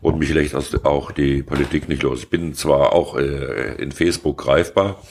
[0.00, 2.20] und mich lässt auch die Politik nicht los.
[2.20, 5.02] Ich bin zwar auch äh, in Facebook greifbar,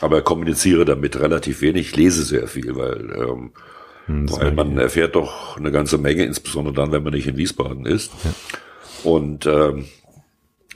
[0.00, 3.50] aber kommuniziere damit relativ wenig, lese sehr viel, weil, ähm,
[4.06, 8.12] weil man erfährt doch eine ganze Menge, insbesondere dann, wenn man nicht in Wiesbaden ist.
[9.02, 9.86] Und ähm,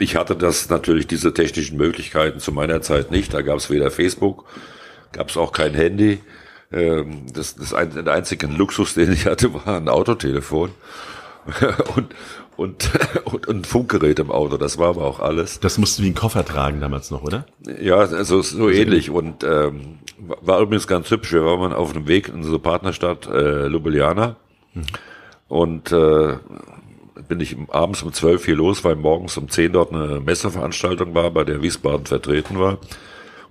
[0.00, 3.32] ich hatte das natürlich, diese technischen Möglichkeiten zu meiner Zeit nicht.
[3.32, 4.46] Da gab es weder Facebook,
[5.12, 6.18] gab es auch kein Handy.
[6.72, 10.70] Ähm, das, das ein, der einzige Luxus, den ich hatte, war ein Autotelefon
[11.96, 12.14] und,
[12.56, 12.90] und,
[13.24, 14.56] und, und ein Funkgerät im Auto.
[14.56, 15.60] Das war aber auch alles.
[15.60, 17.46] Das musst du wie einen Koffer tragen damals noch, oder?
[17.80, 19.10] Ja, also so ähnlich.
[19.10, 21.32] Und ähm, war übrigens ganz hübsch.
[21.32, 24.36] Wir waren auf dem Weg in unsere Partnerstadt äh, Ljubljana.
[25.48, 26.36] Und äh,
[27.28, 31.30] bin ich abends um zwölf hier los, weil morgens um zehn dort eine Messeveranstaltung war,
[31.30, 32.78] bei der Wiesbaden vertreten war.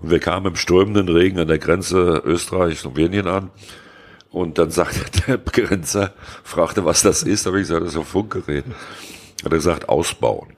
[0.02, 3.52] Und wir kamen im strömenden Regen an der Grenze Österreich-Slowenien an.
[4.32, 7.46] Und dann sagte der Grenzer, fragte, was das ist.
[7.46, 8.66] Da habe ich gesagt, das ist ein Funkgerät.
[8.66, 10.54] Hat er gesagt, ausbauen.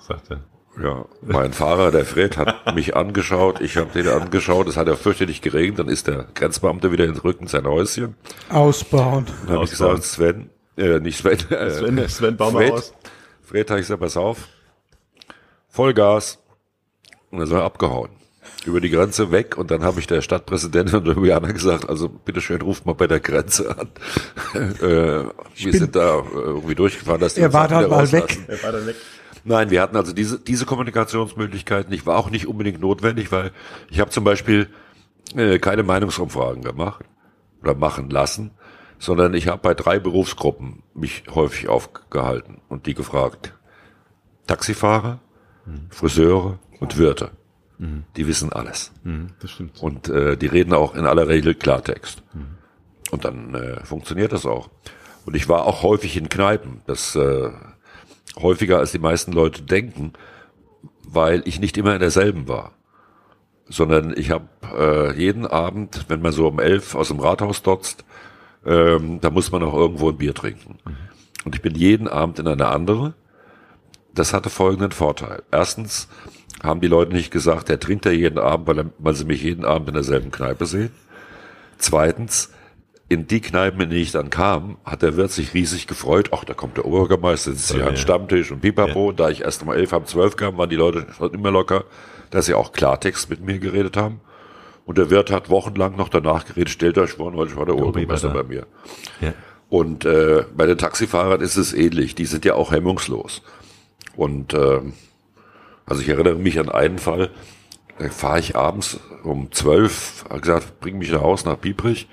[0.00, 0.40] Sagt er.
[0.82, 3.60] Ja, mein Fahrer, der Fred, hat mich angeschaut.
[3.62, 4.68] Ich habe den angeschaut.
[4.68, 5.78] Es hat ja fürchterlich geregnet.
[5.78, 8.14] Dann ist der Grenzbeamte wieder ins Rücken sein Häuschen.
[8.50, 9.26] Ausbauen.
[9.46, 12.94] Dann habe ich gesagt, Sven, äh, nicht Sven, äh, Sven, Sven, bau mal Fred, aus.
[13.42, 14.48] Fred habe ich gesagt, pass auf,
[15.68, 16.38] Vollgas.
[17.30, 18.10] Und dann ist er abgehauen.
[18.66, 22.84] Über die Grenze weg und dann habe ich der Stadtpräsidentin Ljubljana gesagt, also bitteschön, ruft
[22.84, 23.88] mal bei der Grenze an.
[24.82, 25.24] äh,
[25.54, 28.22] wir sind da äh, irgendwie durchgefahren, dass die Er uns war dann mal weg.
[28.22, 28.44] rauslassen.
[28.48, 28.96] Er war dann weg.
[29.44, 33.52] Nein, wir hatten also diese, diese Kommunikationsmöglichkeiten nicht, war auch nicht unbedingt notwendig, weil
[33.88, 34.68] ich habe zum Beispiel
[35.36, 37.04] äh, keine Meinungsumfragen gemacht
[37.62, 38.50] oder machen lassen,
[38.98, 43.54] sondern ich habe bei drei Berufsgruppen mich häufig aufgehalten und die gefragt.
[44.48, 45.20] Taxifahrer,
[45.90, 47.30] Friseure und Wirte.
[47.78, 48.92] Die wissen alles.
[49.04, 49.82] Mhm, das stimmt.
[49.82, 52.22] Und äh, die reden auch in aller Regel Klartext.
[53.10, 54.70] Und dann äh, funktioniert das auch.
[55.26, 56.80] Und ich war auch häufig in Kneipen.
[56.86, 57.50] Das äh,
[58.36, 60.12] häufiger als die meisten Leute denken,
[61.06, 62.72] weil ich nicht immer in derselben war.
[63.68, 68.04] Sondern ich habe äh, jeden Abend, wenn man so um elf aus dem Rathaus dotzt,
[68.64, 70.78] ähm, da muss man auch irgendwo ein Bier trinken.
[71.44, 73.14] Und ich bin jeden Abend in eine andere.
[74.14, 75.42] Das hatte folgenden Vorteil.
[75.50, 76.08] Erstens
[76.62, 79.42] haben die Leute nicht gesagt, der trinkt ja jeden Abend, weil, er, weil sie mich
[79.42, 80.90] jeden Abend in derselben Kneipe sehen.
[81.78, 82.50] Zweitens,
[83.08, 86.30] in die Kneipen, in die ich dann kam, hat der Wirt sich riesig gefreut.
[86.32, 88.00] Ach, da kommt der Oberbürgermeister, sitzt hier Ja, am ja.
[88.00, 89.12] Stammtisch und pipapo.
[89.12, 91.84] Da ich erst um elf, halb zwölf kam, waren die Leute schon immer locker,
[92.30, 94.20] dass sie auch Klartext mit mir geredet haben.
[94.86, 98.28] Und der Wirt hat wochenlang noch danach geredet, stellt euch vor, heute war der Oberbürgermeister
[98.28, 98.34] da.
[98.34, 98.66] bei mir.
[99.20, 99.34] Ja.
[99.68, 102.14] Und äh, bei den Taxifahrern ist es ähnlich.
[102.14, 103.42] Die sind ja auch hemmungslos.
[104.16, 104.94] Und ähm,
[105.86, 107.30] also ich erinnere mich an einen Fall,
[107.98, 112.08] da fahre ich abends um zwölf, hat gesagt, bring mich nach Hause nach Biebrich.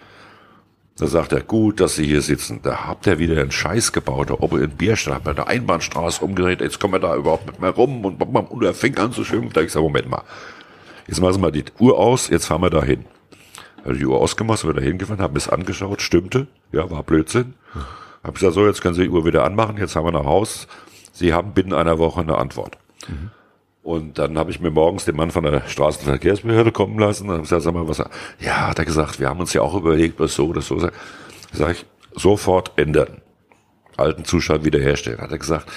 [0.98, 2.60] Da sagt er, gut, dass Sie hier sitzen.
[2.62, 6.24] Da habt ihr wieder einen Scheiß gebaut, da oben in Bierstadt, hat man der Einbahnstraße
[6.24, 9.12] umgedreht, jetzt kommen wir da überhaupt nicht mehr rum und, und, und er fing an
[9.12, 9.52] zu schimpfen.
[9.54, 10.22] Da ich gesagt, Moment mal,
[11.08, 13.06] jetzt machen Sie mal die Uhr aus, jetzt fahren wir da hin.
[13.84, 17.56] Habe die Uhr ausgemacht, sind wir da hingefahren, haben es angeschaut, stimmte, ja, war Blödsinn.
[18.24, 20.68] Hab gesagt, so, jetzt können Sie die Uhr wieder anmachen, jetzt haben wir nach Haus.
[21.12, 22.78] Sie haben binnen einer Woche eine Antwort.
[23.84, 27.28] Und dann habe ich mir morgens den Mann von der Straßenverkehrsbehörde kommen lassen.
[27.28, 28.02] Dann habe ich gesagt, sag mal, was,
[28.40, 30.80] ja, hat er gesagt, wir haben uns ja auch überlegt, was so oder so.
[31.52, 33.22] Sag ich, sofort ändern.
[33.98, 35.20] Alten Zustand wiederherstellen.
[35.20, 35.70] Hat er gesagt,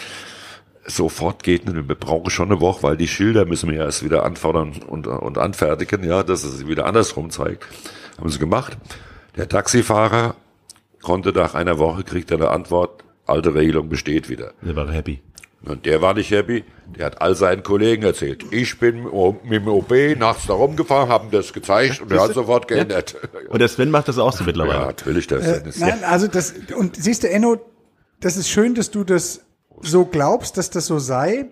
[0.87, 4.25] sofort geht nicht, wir brauchen schon eine Woche, weil die Schilder müssen wir erst wieder
[4.25, 7.67] anfordern und, und anfertigen, ja, dass es wieder andersrum zeigt.
[8.19, 8.79] Haben sie gemacht.
[9.37, 10.37] Der Taxifahrer
[11.03, 14.53] konnte nach einer Woche, kriegt er eine Antwort, alte Regelung besteht wieder.
[14.63, 15.21] Der war happy.
[15.67, 16.65] Und der war nicht happy.
[16.97, 18.45] Der hat all seinen Kollegen erzählt.
[18.53, 19.05] Ich bin
[19.43, 23.17] mit dem OB nachts da rumgefahren, haben das gezeigt und der hat sofort geändert.
[23.51, 24.87] Und der Sven macht das auch so Ja, mittlerweile.
[24.87, 25.27] natürlich.
[25.27, 27.59] Das Äh, ist nein, also das, und siehst du, Enno,
[28.21, 29.41] das ist schön, dass du das
[29.83, 31.47] so glaubst, dass das so sei.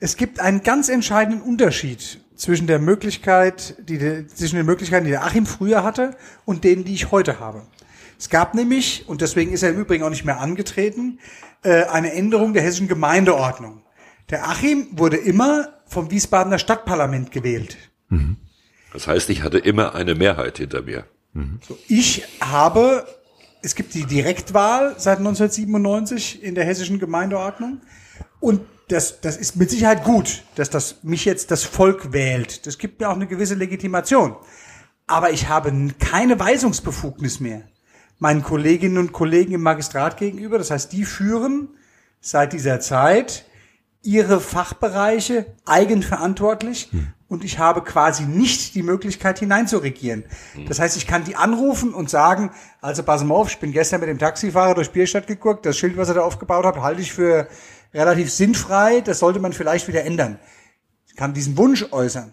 [0.00, 5.24] Es gibt einen ganz entscheidenden Unterschied zwischen der Möglichkeit, die, zwischen den Möglichkeiten, die der
[5.24, 7.62] Achim früher hatte und denen, die ich heute habe.
[8.18, 11.18] Es gab nämlich, und deswegen ist er im Übrigen auch nicht mehr angetreten,
[11.62, 13.82] äh, eine Änderung der hessischen Gemeindeordnung.
[14.30, 17.76] Der Achim wurde immer vom Wiesbadener Stadtparlament gewählt.
[18.92, 21.04] das heißt, ich hatte immer eine Mehrheit hinter mir.
[21.88, 23.06] Ich habe,
[23.60, 27.80] es gibt die Direktwahl seit 1997 in der hessischen Gemeindeordnung
[28.40, 32.66] und das, das ist mit Sicherheit gut, dass das mich jetzt das Volk wählt.
[32.66, 34.36] Das gibt mir auch eine gewisse Legitimation.
[35.06, 37.62] Aber ich habe keine Weisungsbefugnis mehr
[38.18, 40.58] meinen Kolleginnen und Kollegen im Magistrat gegenüber.
[40.58, 41.68] Das heißt, die führen
[42.20, 43.44] seit dieser Zeit
[44.02, 46.90] ihre Fachbereiche eigenverantwortlich.
[46.92, 50.24] Und und ich habe quasi nicht die Möglichkeit hineinzuregieren.
[50.68, 54.00] Das heißt, ich kann die anrufen und sagen, also pass mal auf, ich bin gestern
[54.00, 57.12] mit dem Taxifahrer durch Bierstadt geguckt, das Schild, was er da aufgebaut hat, halte ich
[57.12, 57.48] für
[57.92, 60.38] relativ sinnfrei, das sollte man vielleicht wieder ändern.
[61.08, 62.32] Ich kann diesen Wunsch äußern.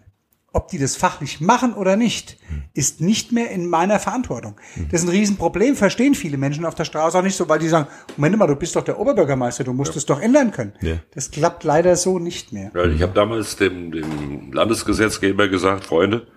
[0.54, 2.38] Ob die das fachlich machen oder nicht,
[2.74, 4.60] ist nicht mehr in meiner Verantwortung.
[4.92, 7.70] Das ist ein Riesenproblem, verstehen viele Menschen auf der Straße auch nicht so, weil die
[7.70, 7.88] sagen,
[8.18, 10.74] Moment mal, du bist doch der Oberbürgermeister, du musst es doch ändern können.
[10.82, 10.96] Ja.
[11.14, 12.76] Das klappt leider so nicht mehr.
[12.94, 16.28] Ich habe damals dem, dem Landesgesetzgeber gesagt, Freunde,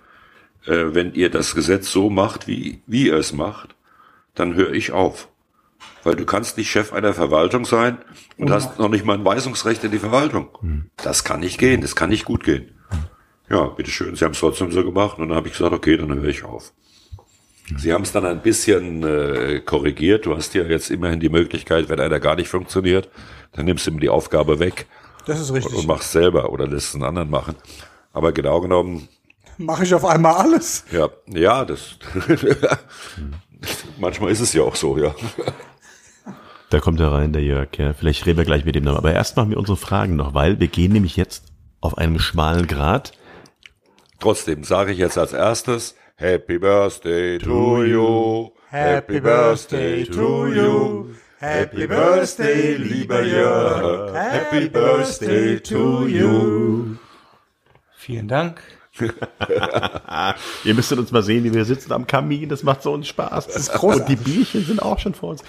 [0.66, 3.74] äh, wenn ihr das Gesetz so macht, wie, wie ihr es macht,
[4.36, 5.28] dann höre ich auf.
[6.04, 7.98] Weil du kannst nicht Chef einer Verwaltung sein
[8.36, 10.48] und hast noch nicht mal ein Weisungsrecht in die Verwaltung.
[10.96, 12.70] Das kann nicht gehen, das kann nicht gut gehen.
[13.50, 16.14] Ja, bitteschön, sie haben es trotzdem so gemacht und dann habe ich gesagt, okay, dann
[16.14, 16.72] höre ich auf.
[17.76, 20.26] Sie haben es dann ein bisschen äh, korrigiert.
[20.26, 23.08] Du hast ja jetzt immerhin die Möglichkeit, wenn einer gar nicht funktioniert,
[23.52, 24.86] dann nimmst du ihm die Aufgabe weg
[25.26, 25.74] Das ist und, richtig.
[25.74, 27.54] und machst selber oder lässt einen anderen machen.
[28.12, 29.08] Aber genau genommen,
[29.56, 30.84] Mache ich auf einmal alles.
[30.90, 31.96] ja, ja, das
[33.98, 35.14] manchmal ist es ja auch so, ja.
[36.70, 37.68] Da kommt er rein, der Jörg.
[37.78, 37.92] Ja.
[37.92, 38.96] Vielleicht reden wir gleich mit dem noch.
[38.96, 41.44] Aber erst machen wir unsere Fragen noch, weil wir gehen nämlich jetzt
[41.80, 43.12] auf einem schmalen Grat.
[44.20, 48.50] Trotzdem sage ich jetzt als erstes Happy Birthday to you.
[48.70, 51.06] Happy Birthday to you.
[51.38, 54.14] Happy Birthday, lieber Jörg.
[54.14, 56.96] Happy Birthday to you.
[57.96, 58.62] Vielen Dank.
[60.64, 62.48] Ihr müsstet uns mal sehen, wie wir sitzen am Kamin.
[62.48, 63.48] Das macht so einen Spaß.
[63.48, 64.00] Das ist großartig.
[64.00, 65.42] Und die Bierchen sind auch schon vor uns.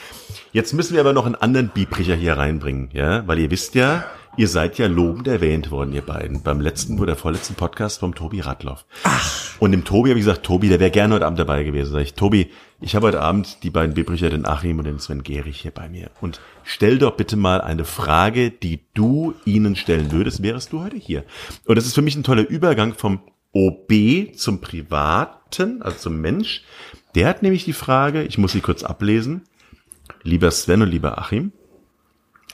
[0.51, 4.05] Jetzt müssen wir aber noch einen anderen Biebricher hier reinbringen, ja, weil ihr wisst ja,
[4.37, 8.41] ihr seid ja lobend erwähnt worden, ihr beiden, beim letzten oder vorletzten Podcast vom Tobi
[8.41, 8.85] Radloff.
[9.03, 9.59] Ach.
[9.59, 11.91] Und dem Tobi habe ich gesagt, Tobi, der wäre gerne heute Abend dabei gewesen.
[11.91, 15.23] Sag ich, Tobi, ich habe heute Abend die beiden Biebricher, den Achim und den Sven
[15.23, 16.11] Gehrig hier bei mir.
[16.21, 20.97] Und stell doch bitte mal eine Frage, die du ihnen stellen würdest, wärest du heute
[20.97, 21.23] hier.
[21.65, 23.21] Und das ist für mich ein toller Übergang vom
[23.53, 26.63] OB zum Privaten, also zum Mensch.
[27.15, 29.43] Der hat nämlich die Frage, ich muss sie kurz ablesen.
[30.23, 31.53] Lieber Sven und lieber Achim,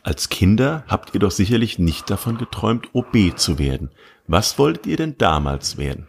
[0.03, 3.91] als Kinder habt ihr doch sicherlich nicht davon geträumt, OB zu werden.
[4.27, 6.07] Was wolltet ihr denn damals werden?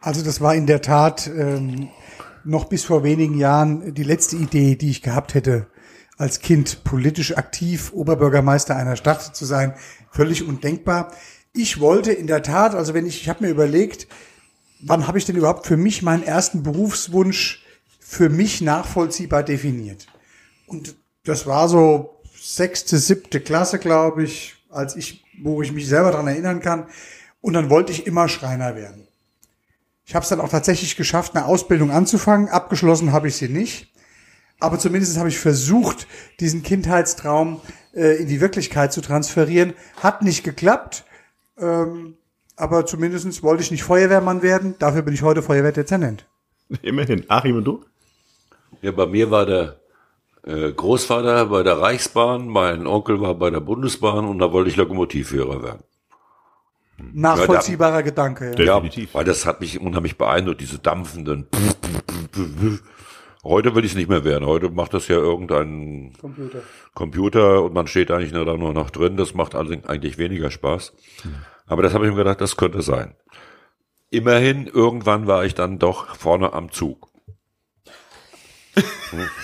[0.00, 1.88] Also das war in der Tat ähm,
[2.44, 5.66] noch bis vor wenigen Jahren die letzte Idee, die ich gehabt hätte,
[6.16, 9.74] als Kind politisch aktiv Oberbürgermeister einer Stadt zu sein.
[10.10, 11.12] Völlig undenkbar.
[11.52, 14.06] Ich wollte in der Tat, also wenn ich, ich habe mir überlegt,
[14.80, 17.64] wann habe ich denn überhaupt für mich meinen ersten Berufswunsch
[17.98, 20.06] für mich nachvollziehbar definiert?
[20.66, 22.13] Und das war so
[22.44, 26.86] sechste, siebte Klasse, glaube ich, als ich, wo ich mich selber dran erinnern kann.
[27.40, 29.08] Und dann wollte ich immer Schreiner werden.
[30.04, 32.48] Ich habe es dann auch tatsächlich geschafft, eine Ausbildung anzufangen.
[32.48, 33.90] Abgeschlossen habe ich sie nicht.
[34.60, 36.06] Aber zumindest habe ich versucht,
[36.40, 37.60] diesen Kindheitstraum
[37.94, 39.72] äh, in die Wirklichkeit zu transferieren.
[40.02, 41.04] Hat nicht geklappt.
[41.58, 42.16] Ähm,
[42.56, 44.74] aber zumindest wollte ich nicht Feuerwehrmann werden.
[44.78, 46.26] Dafür bin ich heute Feuerwehrdezernent.
[46.82, 47.24] Immerhin.
[47.28, 47.84] Achim und du?
[48.82, 49.80] Ja, bei mir war der
[50.46, 55.62] Großvater bei der Reichsbahn, mein Onkel war bei der Bundesbahn und da wollte ich Lokomotivführer
[55.62, 55.84] werden.
[56.98, 58.50] Nachvollziehbarer Gedanke.
[58.58, 58.74] Ja.
[58.76, 59.10] Definitiv.
[59.12, 61.48] Ja, weil das hat mich unheimlich beeindruckt, diese dampfenden.
[63.42, 64.46] Heute will ich es nicht mehr werden.
[64.46, 66.62] Heute macht das ja irgendein Computer.
[66.94, 69.18] Computer und man steht eigentlich nur da nur noch drin.
[69.18, 70.94] Das macht eigentlich weniger Spaß.
[71.66, 73.14] Aber das habe ich mir gedacht, das könnte sein.
[74.10, 77.08] Immerhin, irgendwann war ich dann doch vorne am Zug.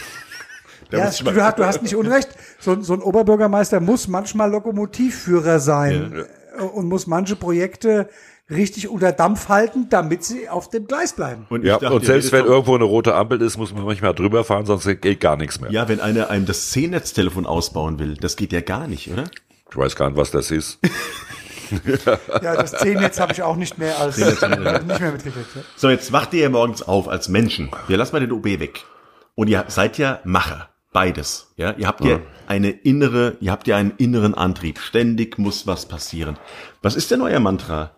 [0.98, 2.28] Ja, du, hast- du hast nicht unrecht.
[2.58, 6.24] So, so ein Oberbürgermeister muss manchmal Lokomotivführer sein
[6.58, 8.08] äh, und muss manche Projekte
[8.50, 11.46] richtig unter Dampf halten, damit sie auf dem Gleis bleiben.
[11.50, 14.42] Und Ja, dachte, und selbst wenn irgendwo eine rote Ampel ist, muss man manchmal drüber
[14.44, 15.70] fahren, sonst geht gar nichts mehr.
[15.70, 19.24] Ja, wenn einer einem das C-Netz-Telefon ausbauen will, das geht ja gar nicht, oder?
[19.70, 20.78] Ich weiß gar nicht, was das ist.
[22.42, 25.54] Ja, das C-Netz habe ich auch nicht mehr als nicht mehr mitgekriegt.
[25.54, 25.62] Ja.
[25.76, 27.70] So, jetzt wacht ihr ja morgens auf als Menschen.
[27.86, 28.80] Wir lassen mal den OB weg.
[29.36, 30.68] Und ihr seid ja Macher.
[30.92, 31.52] Beides.
[31.56, 34.80] Ja, ihr habt ja eine innere, ihr habt ja einen inneren Antrieb.
[34.80, 36.36] Ständig muss was passieren.
[36.82, 37.92] Was ist denn euer Mantra?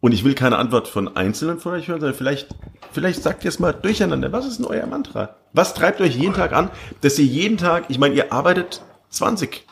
[0.00, 2.54] Und ich will keine Antwort von Einzelnen von euch hören, sondern vielleicht,
[2.92, 4.32] vielleicht sagt ihr es mal durcheinander.
[4.32, 5.36] Was ist denn euer Mantra?
[5.52, 6.70] Was treibt euch jeden Tag an,
[7.00, 9.64] dass ihr jeden Tag, ich meine, ihr arbeitet 20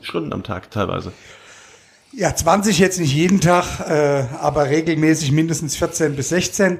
[0.00, 1.12] Stunden am Tag teilweise.
[2.12, 6.78] ja, 20 jetzt nicht jeden Tag, äh, aber regelmäßig mindestens 14 bis 16.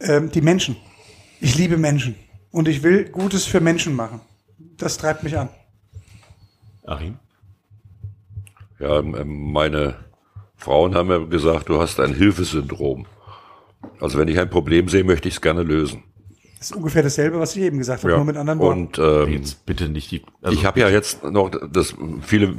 [0.00, 0.76] Ähm, die Menschen.
[1.40, 2.14] Ich liebe Menschen.
[2.50, 4.20] Und ich will Gutes für Menschen machen.
[4.58, 5.48] Das treibt mich an.
[6.86, 7.18] Achim?
[8.78, 9.96] Ja, ähm, meine
[10.56, 13.06] Frauen haben mir gesagt, du hast ein Hilfesyndrom.
[14.00, 16.02] Also wenn ich ein Problem sehe, möchte ich es gerne lösen.
[16.58, 18.16] Das ist ungefähr dasselbe, was ich eben gesagt habe, Ja.
[18.16, 18.80] nur mit anderen Worten.
[18.86, 20.22] Und ähm, Jetzt bitte nicht die.
[20.40, 22.54] Also, ich habe ja jetzt noch, das viele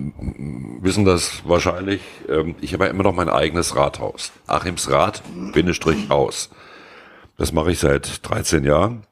[0.81, 4.31] wissen das wahrscheinlich, ähm, ich habe ja immer noch mein eigenes Rathaus.
[4.45, 6.51] Achims Rad, Bindestrich Haus.
[7.37, 9.06] Das mache ich seit 13 Jahren.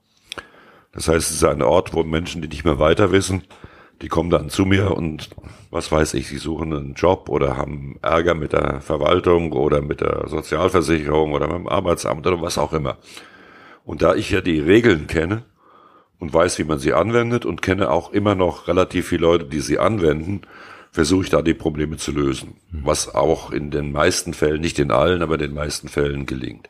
[0.95, 3.43] Das heißt, es ist ein Ort, wo Menschen, die nicht mehr weiter wissen,
[4.01, 5.29] die kommen dann zu mir und
[5.69, 10.01] was weiß ich, sie suchen einen Job oder haben Ärger mit der Verwaltung oder mit
[10.01, 12.97] der Sozialversicherung oder mit dem Arbeitsamt oder was auch immer.
[13.83, 15.43] Und da ich ja die Regeln kenne
[16.19, 19.59] und weiß, wie man sie anwendet und kenne auch immer noch relativ viele Leute, die
[19.59, 20.41] sie anwenden,
[20.91, 22.55] versuche ich da die Probleme zu lösen.
[22.71, 26.69] Was auch in den meisten Fällen, nicht in allen, aber in den meisten Fällen gelingt.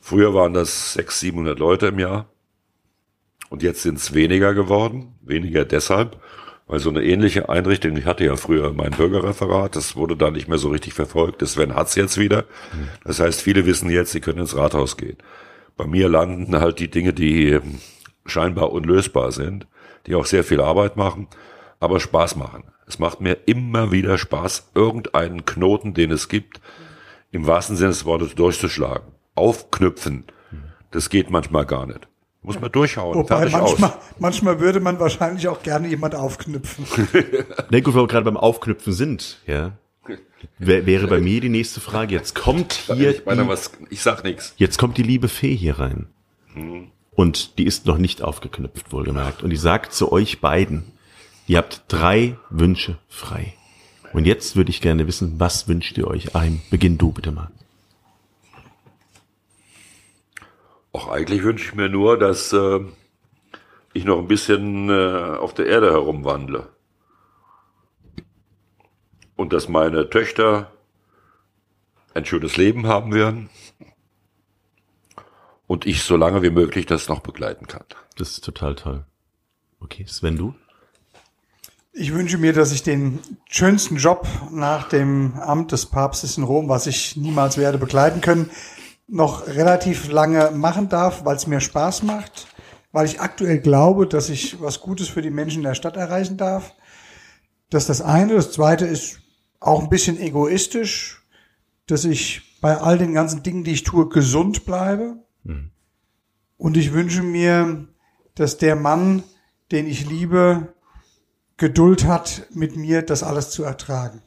[0.00, 2.26] Früher waren das 600, 700 Leute im Jahr.
[3.50, 5.16] Und jetzt sind es weniger geworden.
[5.20, 6.16] Weniger deshalb,
[6.66, 10.48] weil so eine ähnliche Einrichtung, ich hatte ja früher mein Bürgerreferat, das wurde da nicht
[10.48, 11.42] mehr so richtig verfolgt.
[11.42, 12.44] Das Sven hat's jetzt wieder.
[13.04, 15.18] Das heißt, viele wissen jetzt, sie können ins Rathaus gehen.
[15.76, 17.80] Bei mir landen halt die Dinge, die ähm,
[18.24, 19.66] scheinbar unlösbar sind,
[20.06, 21.26] die auch sehr viel Arbeit machen,
[21.80, 22.64] aber Spaß machen.
[22.86, 26.60] Es macht mir immer wieder Spaß, irgendeinen Knoten, den es gibt,
[27.32, 29.12] im wahrsten Sinne des Wortes durchzuschlagen.
[29.34, 30.24] Aufknüpfen.
[30.92, 32.09] Das geht manchmal gar nicht.
[32.42, 33.16] Muss man durchhauen.
[33.16, 33.98] Wobei manchmal, aus.
[34.18, 36.86] manchmal würde man wahrscheinlich auch gerne jemand aufknüpfen.
[37.70, 39.72] Na gut, wo wir gerade beim Aufknüpfen sind, ja.
[40.58, 42.14] Wär, wäre bei mir die nächste Frage.
[42.14, 44.54] Jetzt kommt hier, Ich meine, die, was, ich sag nichts.
[44.56, 46.06] jetzt kommt die liebe Fee hier rein.
[47.10, 49.42] Und die ist noch nicht aufgeknüpft, wohlgemerkt.
[49.42, 50.84] Und die sagt zu euch beiden,
[51.46, 53.52] ihr habt drei Wünsche frei.
[54.14, 56.34] Und jetzt würde ich gerne wissen, was wünscht ihr euch?
[56.34, 57.50] Ein, beginn du bitte mal.
[60.92, 62.80] Auch eigentlich wünsche ich mir nur, dass äh,
[63.92, 66.68] ich noch ein bisschen äh, auf der Erde herumwandle.
[69.36, 70.72] Und dass meine Töchter
[72.14, 73.48] ein schönes Leben haben werden.
[75.66, 77.84] Und ich so lange wie möglich das noch begleiten kann.
[78.16, 79.04] Das ist total toll.
[79.78, 80.54] Okay, Sven, du?
[81.92, 86.68] Ich wünsche mir, dass ich den schönsten Job nach dem Amt des Papstes in Rom,
[86.68, 88.50] was ich niemals werde begleiten können,
[89.10, 92.46] noch relativ lange machen darf, weil es mir Spaß macht,
[92.92, 96.36] weil ich aktuell glaube, dass ich was Gutes für die Menschen in der Stadt erreichen
[96.36, 96.74] darf.
[97.70, 98.34] Das ist das eine.
[98.34, 99.20] Das zweite ist
[99.58, 101.22] auch ein bisschen egoistisch,
[101.86, 105.16] dass ich bei all den ganzen Dingen, die ich tue, gesund bleibe.
[106.56, 107.88] Und ich wünsche mir,
[108.34, 109.22] dass der Mann,
[109.72, 110.74] den ich liebe,
[111.56, 114.22] Geduld hat, mit mir das alles zu ertragen.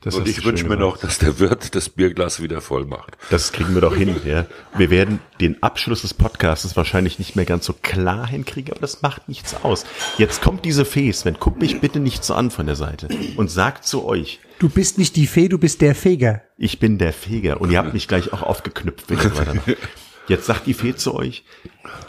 [0.00, 3.16] Das Und ich wünsche mir noch, dass der Wirt das Bierglas wieder voll macht.
[3.30, 4.46] Das kriegen wir doch hin, ja.
[4.76, 9.02] Wir werden den Abschluss des Podcasts wahrscheinlich nicht mehr ganz so klar hinkriegen, aber das
[9.02, 9.84] macht nichts aus.
[10.18, 13.50] Jetzt kommt diese Fee, Sven, guck mich bitte nicht so an von der Seite und
[13.50, 16.42] sagt zu euch, Du bist nicht die Fee, du bist der Feger.
[16.56, 19.10] ich bin der Feger und ihr habt mich gleich auch aufgeknüpft.
[19.10, 19.76] wenn ihr weiter macht.
[20.28, 21.44] Jetzt sagt die Fee zu euch,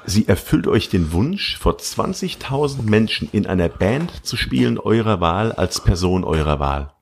[0.06, 5.52] sie erfüllt euch den Wunsch, vor 20.000 Menschen in einer Band zu spielen eurer Wahl
[5.52, 6.93] als Person eurer Wahl.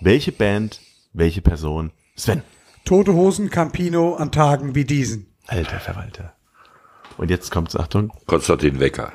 [0.00, 0.80] Welche Band,
[1.12, 1.92] welche Person?
[2.16, 2.42] Sven,
[2.84, 5.26] Tote Hosen Campino an Tagen wie diesen.
[5.46, 6.34] alter Verwalter.
[7.16, 9.12] Und jetzt kommt's, Achtung, Konstantin Wecker.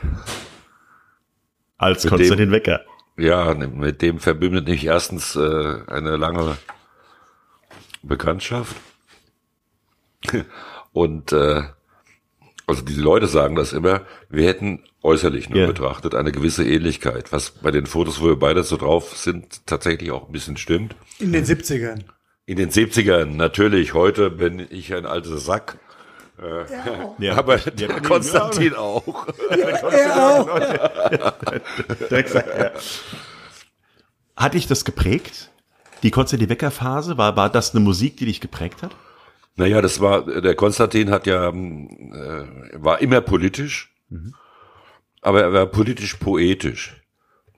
[1.77, 2.81] als Mit Konstantin dem- Wecker.
[3.17, 5.39] Ja, mit dem verbindet mich erstens äh,
[5.87, 6.57] eine lange
[8.01, 8.75] Bekanntschaft.
[10.93, 11.63] Und äh,
[12.71, 15.67] also die Leute sagen das immer, wir hätten äußerlich nur Ja.
[15.67, 20.11] betrachtet eine gewisse Ähnlichkeit, was bei den Fotos, wo wir beide so drauf sind, tatsächlich
[20.11, 20.95] auch ein bisschen stimmt.
[21.19, 21.99] In den 70ern.
[22.45, 25.77] In den 70ern natürlich, heute bin ich ein alter Sack.
[27.19, 27.35] Ja.
[27.35, 29.27] Aber Ja, der nee, Konstantin auch.
[34.35, 35.49] Hat dich das geprägt?
[36.03, 38.95] Die Konstantin Wecker Phase, war, war das eine Musik, die dich geprägt hat?
[39.55, 43.93] Naja, das war, der Konstantin hat ja, ähm, äh, war immer politisch,
[45.21, 46.97] aber er war politisch poetisch.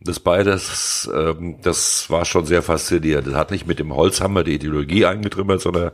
[0.01, 3.27] Das beides, ähm, das war schon sehr faszinierend.
[3.27, 5.91] Er hat nicht mit dem Holzhammer die Ideologie eingetrümmert, sondern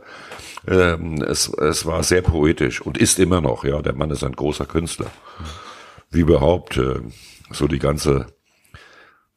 [0.66, 3.82] ähm, es, es war sehr poetisch und ist immer noch, ja.
[3.82, 5.10] Der Mann ist ein großer Künstler.
[6.10, 7.00] Wie überhaupt, äh,
[7.50, 8.26] so die ganze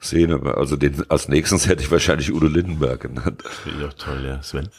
[0.02, 0.41] Szene.
[0.58, 3.43] Also den, als nächstes hätte ich wahrscheinlich Udo Lindenberg genannt.
[3.80, 4.69] Ja, toll, ja, Sven.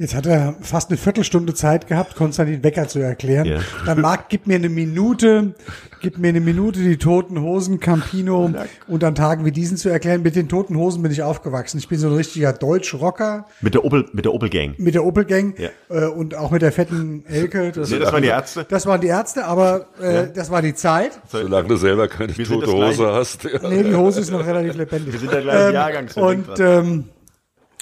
[0.00, 3.46] Jetzt hat er fast eine Viertelstunde Zeit gehabt, Konstantin Wecker zu erklären.
[3.46, 3.58] Ja.
[3.84, 5.54] Dann Marc, gib mir eine Minute,
[6.00, 8.48] gib mir eine Minute die Toten Hosen, Campino
[8.86, 10.22] und an Tagen wie diesen zu erklären.
[10.22, 11.78] Mit den Toten Hosen bin ich aufgewachsen.
[11.78, 14.78] Ich bin so ein richtiger Deutsch-Rocker Mit der Opel, mit der Opel Gang.
[14.78, 15.70] mit der Opel-Gang Ja.
[15.90, 17.72] äh, und auch mit der fetten Elke.
[17.72, 18.66] Das, Nee, das waren die Ärzte.
[18.68, 21.18] das waren die Ärzte, aber äh, das war die Zeit.
[21.26, 23.12] Solange du selber keine tote Hose Gleiche.
[23.14, 23.42] hast.
[23.42, 23.68] Ja.
[23.68, 25.12] Nee, die Hose ist noch relativ lebendig.
[25.12, 27.04] Wir sind der gleichen Jahrgang, Sven, denk Und ähm,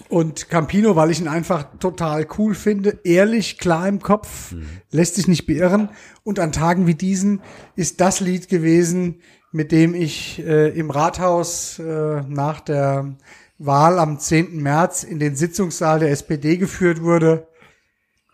[0.08, 4.54] Und Campino, weil ich ihn einfach total cool finde, ehrlich, klar im Kopf,
[4.90, 5.90] lässt sich nicht beirren.
[6.22, 7.40] Und an Tagen wie diesen
[7.74, 9.20] ist das Lied gewesen,
[9.52, 13.16] mit dem ich äh, im Rathaus äh, nach der
[13.58, 14.62] Wahl am 10.
[14.62, 17.48] März in den Sitzungssaal der SPD geführt wurde.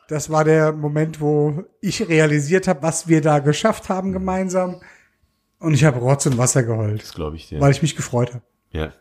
[0.09, 4.81] Das war der Moment, wo ich realisiert habe, was wir da geschafft haben gemeinsam.
[5.59, 7.61] Und ich habe Rotz und Wasser geheult, Das glaube ich dir.
[7.61, 8.43] weil ich mich gefreut habe.
[8.73, 8.93] Ja.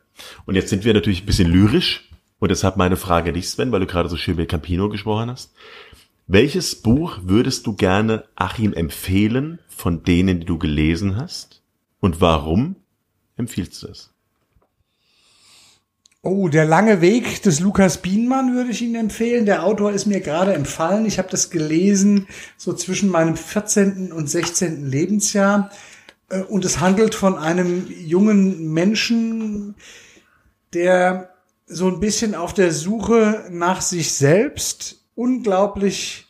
[0.46, 2.11] Und jetzt sind wir natürlich ein bisschen lyrisch.
[2.42, 5.30] Und deshalb meine Frage an dich, Sven, weil du gerade so schön mit Campino gesprochen
[5.30, 5.54] hast.
[6.26, 11.62] Welches Buch würdest du gerne Achim empfehlen von denen, die du gelesen hast?
[12.00, 12.78] Und warum
[13.38, 14.10] empfiehlst du es?
[16.24, 19.46] Oh, der lange Weg des Lukas Bienmann würde ich Ihnen empfehlen.
[19.46, 21.06] Der Autor ist mir gerade empfallen.
[21.06, 22.28] Ich habe das gelesen
[22.58, 24.12] so zwischen meinem 14.
[24.12, 24.90] und 16.
[24.90, 25.70] Lebensjahr.
[26.30, 29.76] Äh, Und es handelt von einem jungen Menschen,
[30.74, 31.31] der
[31.72, 36.28] so ein bisschen auf der Suche nach sich selbst unglaublich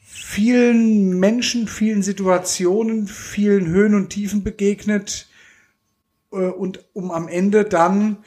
[0.00, 5.26] vielen Menschen, vielen Situationen, vielen Höhen und Tiefen begegnet
[6.30, 8.18] äh, und um am Ende dann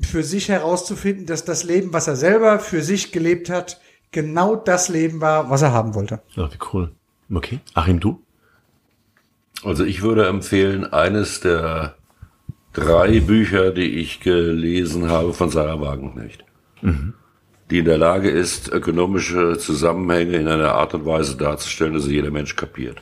[0.00, 3.80] für sich herauszufinden, dass das Leben, was er selber für sich gelebt hat,
[4.12, 6.22] genau das Leben war, was er haben wollte.
[6.34, 6.92] Ja, wie cool.
[7.32, 7.60] Okay.
[7.74, 8.22] Achim, du?
[9.64, 11.95] Also ich würde empfehlen, eines der
[12.76, 16.44] drei Bücher, die ich gelesen habe von Sarah Wagenknecht,
[17.70, 22.14] die in der Lage ist, ökonomische Zusammenhänge in einer Art und Weise darzustellen, dass sie
[22.14, 22.98] jeder Mensch kapiert.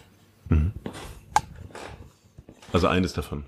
[2.72, 3.44] Also eines davon.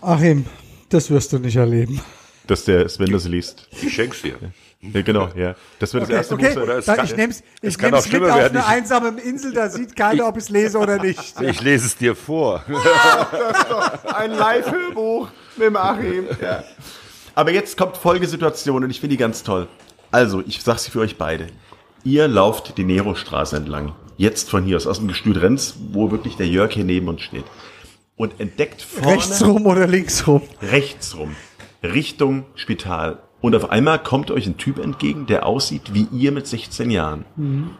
[0.00, 0.46] Achim,
[0.88, 2.00] das wirst du nicht erleben.
[2.46, 3.68] Dass der Sven das liest.
[3.82, 4.34] Ich schenk's dir.
[4.80, 5.54] Ja, genau, ja.
[5.78, 6.62] Das wird das erste Okay, Buch sein.
[6.62, 8.56] oder es dann, kann- ich nehm's, ich es kann nehm's auch mit auf werden.
[8.56, 11.34] eine einsame Insel, da sieht keiner, ob ich es lese oder nicht.
[11.42, 12.64] Ich lese es dir vor.
[14.14, 16.24] Ein Live-Hörbuch mit dem Achim.
[16.42, 16.64] Ja.
[17.34, 19.68] Aber jetzt kommt Folgesituation und ich finde die ganz toll.
[20.10, 21.46] Also, ich sag's für euch beide.
[22.02, 23.92] Ihr lauft die Nerostraße entlang.
[24.16, 27.22] Jetzt von hier aus, aus dem Gestüt Renz, wo wirklich der Jörg hier neben uns
[27.22, 27.44] steht.
[28.16, 30.42] Und entdeckt vorne Rechts rum oder links rum.
[30.60, 31.36] rechts rum,
[31.82, 33.18] Richtung Spital.
[33.40, 37.24] Und auf einmal kommt euch ein Typ entgegen, der aussieht wie ihr mit 16 Jahren.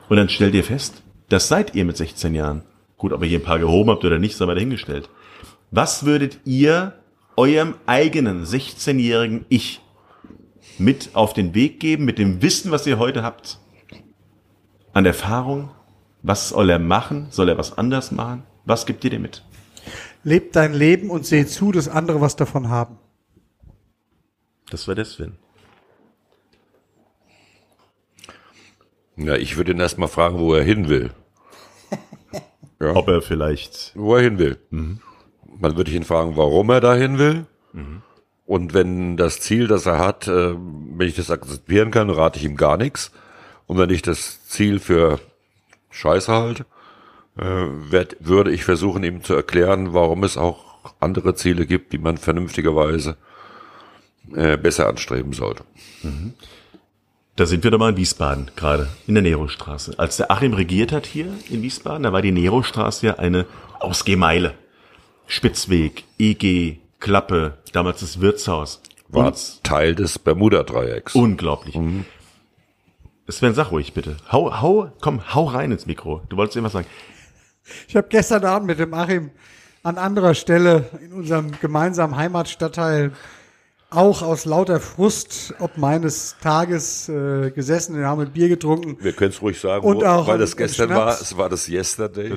[0.08, 2.62] Und dann stellt ihr fest, das seid ihr mit 16 Jahren.
[2.96, 5.10] Gut, ob ihr hier ein paar gehoben habt oder nicht, sei mal dahingestellt.
[5.70, 6.94] Was würdet ihr
[7.40, 9.80] eurem eigenen 16-jährigen Ich
[10.78, 13.58] mit auf den Weg geben, mit dem Wissen, was ihr heute habt,
[14.92, 15.70] an Erfahrung?
[16.22, 17.28] Was soll er machen?
[17.30, 18.42] Soll er was anders machen?
[18.66, 19.42] Was gibt ihr dir mit?
[20.22, 22.98] Lebt dein Leben und seh zu, dass andere was davon haben.
[24.70, 25.38] Das war der Sven.
[29.16, 31.10] Ja, ich würde ihn erst mal fragen, wo er hin will.
[32.80, 34.58] Ob er vielleicht Wo er hin will.
[35.60, 37.46] Dann würde ihn fragen, warum er dahin will.
[38.46, 42.44] Und wenn das Ziel, das er hat, äh, wenn ich das akzeptieren kann, rate ich
[42.44, 43.12] ihm gar nichts.
[43.66, 45.20] Und wenn ich das Ziel für
[45.90, 46.66] Scheiße halte,
[47.38, 47.66] äh,
[48.18, 50.64] würde ich versuchen, ihm zu erklären, warum es auch
[50.98, 53.16] andere Ziele gibt, die man vernünftigerweise
[54.34, 55.64] äh, besser anstreben sollte.
[57.36, 59.98] Da sind wir doch mal in Wiesbaden, gerade in der Nerostraße.
[59.98, 63.46] Als der Achim regiert hat hier in Wiesbaden, da war die Nerostraße ja eine
[63.78, 64.54] Ausgehmeile.
[65.30, 68.82] Spitzweg, EG, Klappe, damals das Wirtshaus.
[69.08, 71.14] War Und Teil des Bermuda-Dreiecks.
[71.14, 71.78] unglaublich.
[73.28, 74.16] Sven, sag ruhig bitte.
[74.32, 76.22] Hau, hau, komm, hau rein ins Mikro.
[76.28, 76.86] Du wolltest irgendwas sagen.
[77.86, 79.30] Ich habe gestern Abend mit dem Achim
[79.84, 83.12] an anderer Stelle in unserem gemeinsamen Heimatstadtteil
[83.90, 87.98] auch aus lauter Frust ob meines Tages äh, gesessen.
[87.98, 88.96] Wir haben ein Bier getrunken.
[89.00, 91.20] Wir können es ruhig sagen, Und wo, auch weil das gestern war.
[91.20, 92.32] Es war das Yesterday.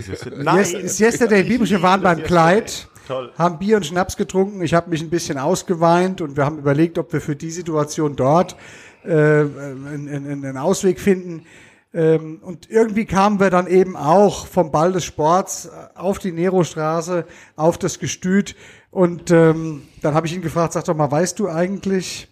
[0.56, 3.32] Yes, ist yesterday Bibisch, wir waren beim Kleid, Toll.
[3.38, 4.62] haben Bier und Schnaps getrunken.
[4.64, 8.16] Ich habe mich ein bisschen ausgeweint und wir haben überlegt, ob wir für die Situation
[8.16, 8.56] dort
[9.04, 11.45] äh, einen, einen, einen Ausweg finden.
[11.94, 17.26] Ähm, und irgendwie kamen wir dann eben auch vom Ball des Sports auf die Nerostraße,
[17.56, 18.56] auf das Gestüt.
[18.89, 22.28] Und ähm, dann habe ich ihn gefragt, sag doch mal, weißt du eigentlich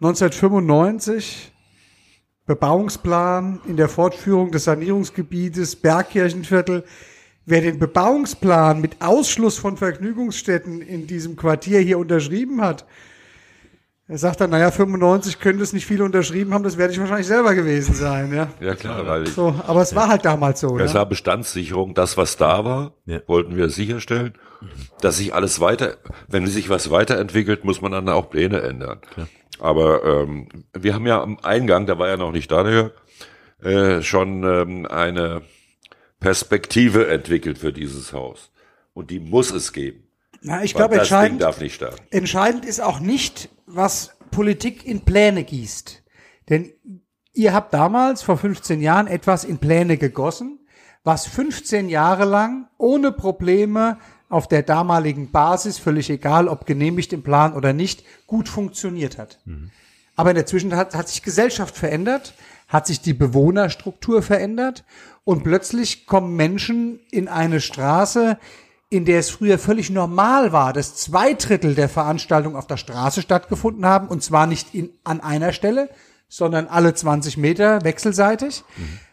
[0.00, 1.52] 1995
[2.46, 6.84] Bebauungsplan in der Fortführung des Sanierungsgebietes Bergkirchenviertel.
[7.44, 12.84] Wer den Bebauungsplan mit Ausschluss von Vergnügungsstätten in diesem Quartier hier unterschrieben hat,
[14.12, 17.26] er sagt dann, naja, 95 könnte es nicht viele unterschrieben haben, das werde ich wahrscheinlich
[17.26, 18.48] selber gewesen sein, ja.
[18.60, 20.98] Ja klar, weil ich, So, aber es war halt damals so, das ne?
[20.98, 23.20] war Bestandssicherung, das was da war, Ja.
[23.26, 24.34] wollten wir sicherstellen,
[25.00, 25.96] dass sich alles weiter,
[26.28, 29.00] wenn sich was weiterentwickelt, muss man dann auch Pläne ändern.
[29.58, 30.48] Aber ähm,
[30.78, 32.92] wir haben ja am Eingang, da war ja noch nicht da, der Jörg,
[33.62, 35.40] äh, schon ähm, eine
[36.20, 38.50] Perspektive entwickelt für dieses Haus.
[38.92, 40.04] Und die muss es geben.
[40.42, 41.44] Na, ich glaube, entscheidend,
[42.10, 46.02] entscheidend ist auch nicht, was Politik in Pläne gießt.
[46.48, 46.72] Denn
[47.32, 50.58] ihr habt damals vor 15 Jahren etwas in Pläne gegossen,
[51.04, 57.22] was 15 Jahre lang ohne Probleme auf der damaligen Basis, völlig egal, ob genehmigt im
[57.22, 59.38] Plan oder nicht, gut funktioniert hat.
[60.16, 62.34] Aber in der Zwischenzeit hat, hat sich Gesellschaft verändert,
[62.68, 64.84] hat sich die Bewohnerstruktur verändert
[65.24, 68.38] und plötzlich kommen Menschen in eine Straße,
[68.92, 73.22] in der es früher völlig normal war, dass zwei Drittel der Veranstaltungen auf der Straße
[73.22, 75.88] stattgefunden haben und zwar nicht in, an einer Stelle,
[76.28, 78.64] sondern alle 20 Meter wechselseitig.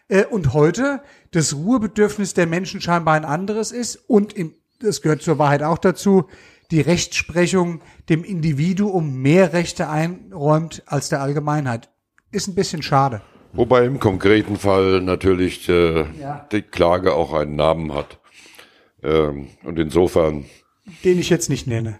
[0.09, 1.01] Äh, und heute
[1.31, 5.77] das Ruhebedürfnis der Menschen scheinbar ein anderes ist und im, das gehört zur Wahrheit auch
[5.77, 6.25] dazu,
[6.71, 11.89] die Rechtsprechung dem Individuum mehr Rechte einräumt als der Allgemeinheit.
[12.31, 13.21] Ist ein bisschen schade.
[13.53, 16.45] Wobei im konkreten Fall natürlich äh, Ja.
[16.51, 18.18] die Klage auch einen Namen hat.
[19.03, 20.45] Ähm, und insofern,
[21.03, 21.99] Den ich jetzt nicht nenne.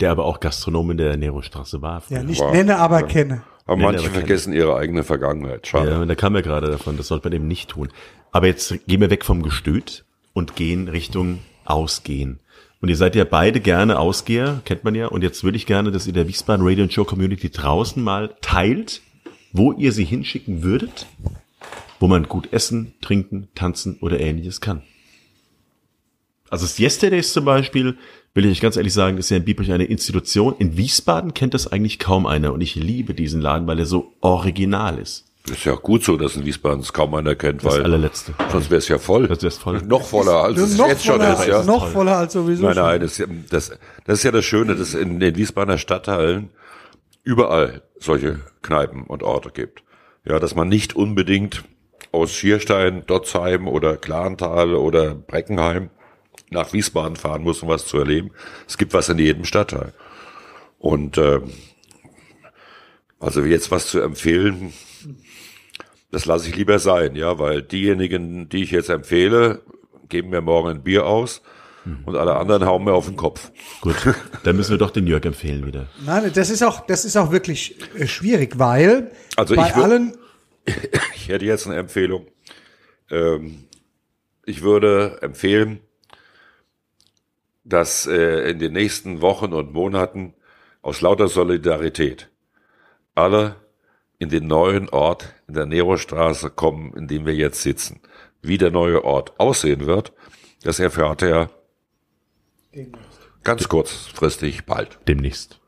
[0.00, 2.02] Der aber auch Gastronom in der Nerostraße war.
[2.10, 2.52] Ja, nicht Wow.
[2.52, 3.06] nenne, aber Ja.
[3.06, 3.42] kenne.
[3.66, 5.66] aber Nee, manche aber vergessen ihre eigene Vergangenheit.
[5.66, 5.90] Schade.
[5.90, 7.88] Ja, und da kam ja gerade davon, das sollte man eben nicht tun.
[8.32, 12.40] Aber jetzt gehen wir weg vom Gestüt und gehen Richtung Ausgehen.
[12.82, 15.06] Und ihr seid ja beide gerne Ausgeher, kennt man ja.
[15.06, 18.36] Und jetzt würde ich gerne, dass ihr der Wiesbaden Radio and Show Community draußen mal
[18.42, 19.00] teilt,
[19.52, 21.06] wo ihr sie hinschicken würdet,
[21.98, 24.82] wo man gut essen, trinken, tanzen oder ähnliches kann.
[26.50, 27.96] Also das Yesterdays zum Beispiel,
[28.34, 30.54] will ich euch ganz ehrlich sagen, ist ja in Biebrich eine Institution.
[30.58, 32.52] In Wiesbaden kennt das eigentlich kaum einer.
[32.52, 35.24] Und ich liebe diesen Laden, weil er so original ist.
[35.50, 38.34] Ist ja auch gut so, dass in Wiesbaden es kaum einer kennt, Das weil allerletzte.
[38.50, 39.28] sonst wäre es ja voll.
[39.28, 39.80] Das wär's voll.
[39.82, 41.46] Noch voller, als es noch jetzt schon voller, ist.
[41.46, 41.62] Ja.
[41.62, 42.64] noch voller als sowieso.
[42.64, 42.84] Nein, schon.
[42.84, 43.70] nein, das, ist ja- das,
[44.04, 46.50] das ist ja das Schöne, dass es in den Wiesbadener Stadtteilen
[47.22, 49.82] überall solche Kneipen und Orte gibt.
[50.24, 51.62] Ja, dass man nicht unbedingt
[52.10, 55.90] aus Schierstein, Dotzheim oder Klarental oder Breckenheim
[56.50, 58.30] nach Wiesbaden fahren muss, um was zu erleben.
[58.66, 59.92] Es gibt was in jedem Stadtteil.
[60.78, 61.50] Und ähm,
[63.18, 64.72] also jetzt was zu empfehlen,
[66.10, 69.62] das lasse ich lieber sein, ja, weil diejenigen, die ich jetzt empfehle,
[70.08, 71.42] geben mir morgen ein Bier aus
[72.04, 73.52] und alle anderen hauen mir auf den Kopf.
[73.80, 73.94] Gut,
[74.42, 75.88] dann müssen wir doch den Jörg empfehlen wieder.
[76.04, 80.16] Nein, das ist auch, das ist auch wirklich äh, schwierig, weil Also bei ich allen,
[81.16, 82.26] Ich hätte jetzt eine Empfehlung.
[83.10, 83.64] Ähm,
[84.44, 85.80] ich würde empfehlen,
[87.68, 90.34] dass äh, in den nächsten Wochen und Monaten
[90.82, 92.30] aus lauter Solidarität
[93.14, 93.56] alle
[94.18, 98.00] in den neuen Ort in der Nerostraße kommen, in dem wir jetzt sitzen.
[98.40, 100.12] Wie der neue Ort aussehen wird,
[100.62, 101.50] das erfährt er
[103.42, 104.98] ganz kurzfristig bald.
[105.08, 105.60] Demnächst.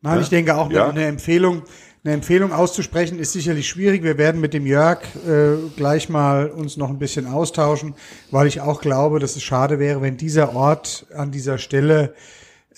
[0.00, 0.88] nein, ich denke auch Ja.
[0.88, 1.64] eine Empfehlung,
[2.02, 4.02] eine Empfehlung auszusprechen ist sicherlich schwierig.
[4.02, 7.94] Wir werden mit dem Jörg äh, gleich mal uns noch ein bisschen austauschen,
[8.30, 12.14] weil ich auch glaube, dass es schade wäre, wenn dieser Ort an dieser Stelle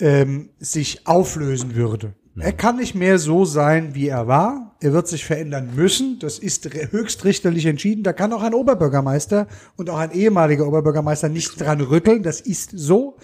[0.01, 2.15] ähm, sich auflösen würde.
[2.37, 4.75] Er kann nicht mehr so sein, wie er war.
[4.81, 6.19] Er wird sich verändern müssen.
[6.19, 8.03] Das ist höchstrichterlich entschieden.
[8.03, 9.47] Da kann auch ein Oberbürgermeister
[9.77, 12.23] und auch ein ehemaliger Oberbürgermeister nicht dran rütteln.
[12.23, 13.19] Das ist so.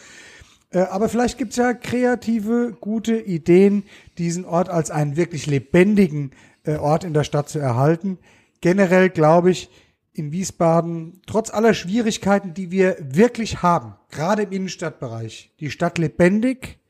[0.70, 3.84] Äh, Aber vielleicht gibt's ja kreative, gute Ideen,
[4.18, 6.32] diesen Ort als einen wirklich lebendigen
[6.64, 8.18] äh, Ort in der Stadt zu erhalten.
[8.60, 9.70] Generell glaube ich,
[10.12, 16.80] in Wiesbaden, trotz aller Schwierigkeiten, die wir wirklich haben, gerade im Innenstadtbereich, die Stadt lebendig,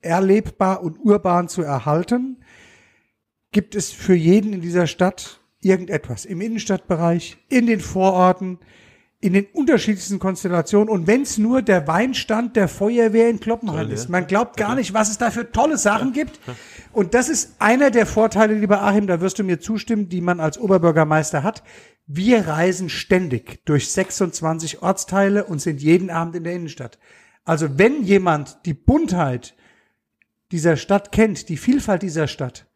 [0.00, 2.38] erlebbar und urban zu erhalten,
[3.52, 6.24] gibt es für jeden in dieser Stadt irgendetwas.
[6.24, 8.58] Im Innenstadtbereich, in den Vororten,
[9.22, 10.88] in den unterschiedlichsten Konstellationen.
[10.88, 14.08] Und wenn es nur der Weinstand der Feuerwehr in Kloppenheim ist.
[14.08, 16.40] Man glaubt gar nicht, was es da für tolle Sachen gibt.
[16.92, 20.40] Und das ist einer der Vorteile, lieber Achim, da wirst du mir zustimmen, die man
[20.40, 21.62] als Oberbürgermeister hat.
[22.06, 26.98] Wir reisen ständig durch 26 Ortsteile und sind jeden Abend in der Innenstadt.
[27.44, 29.54] Also wenn jemand die Buntheit
[30.50, 32.66] dieser Stadt kennt, die Vielfalt dieser Stadt,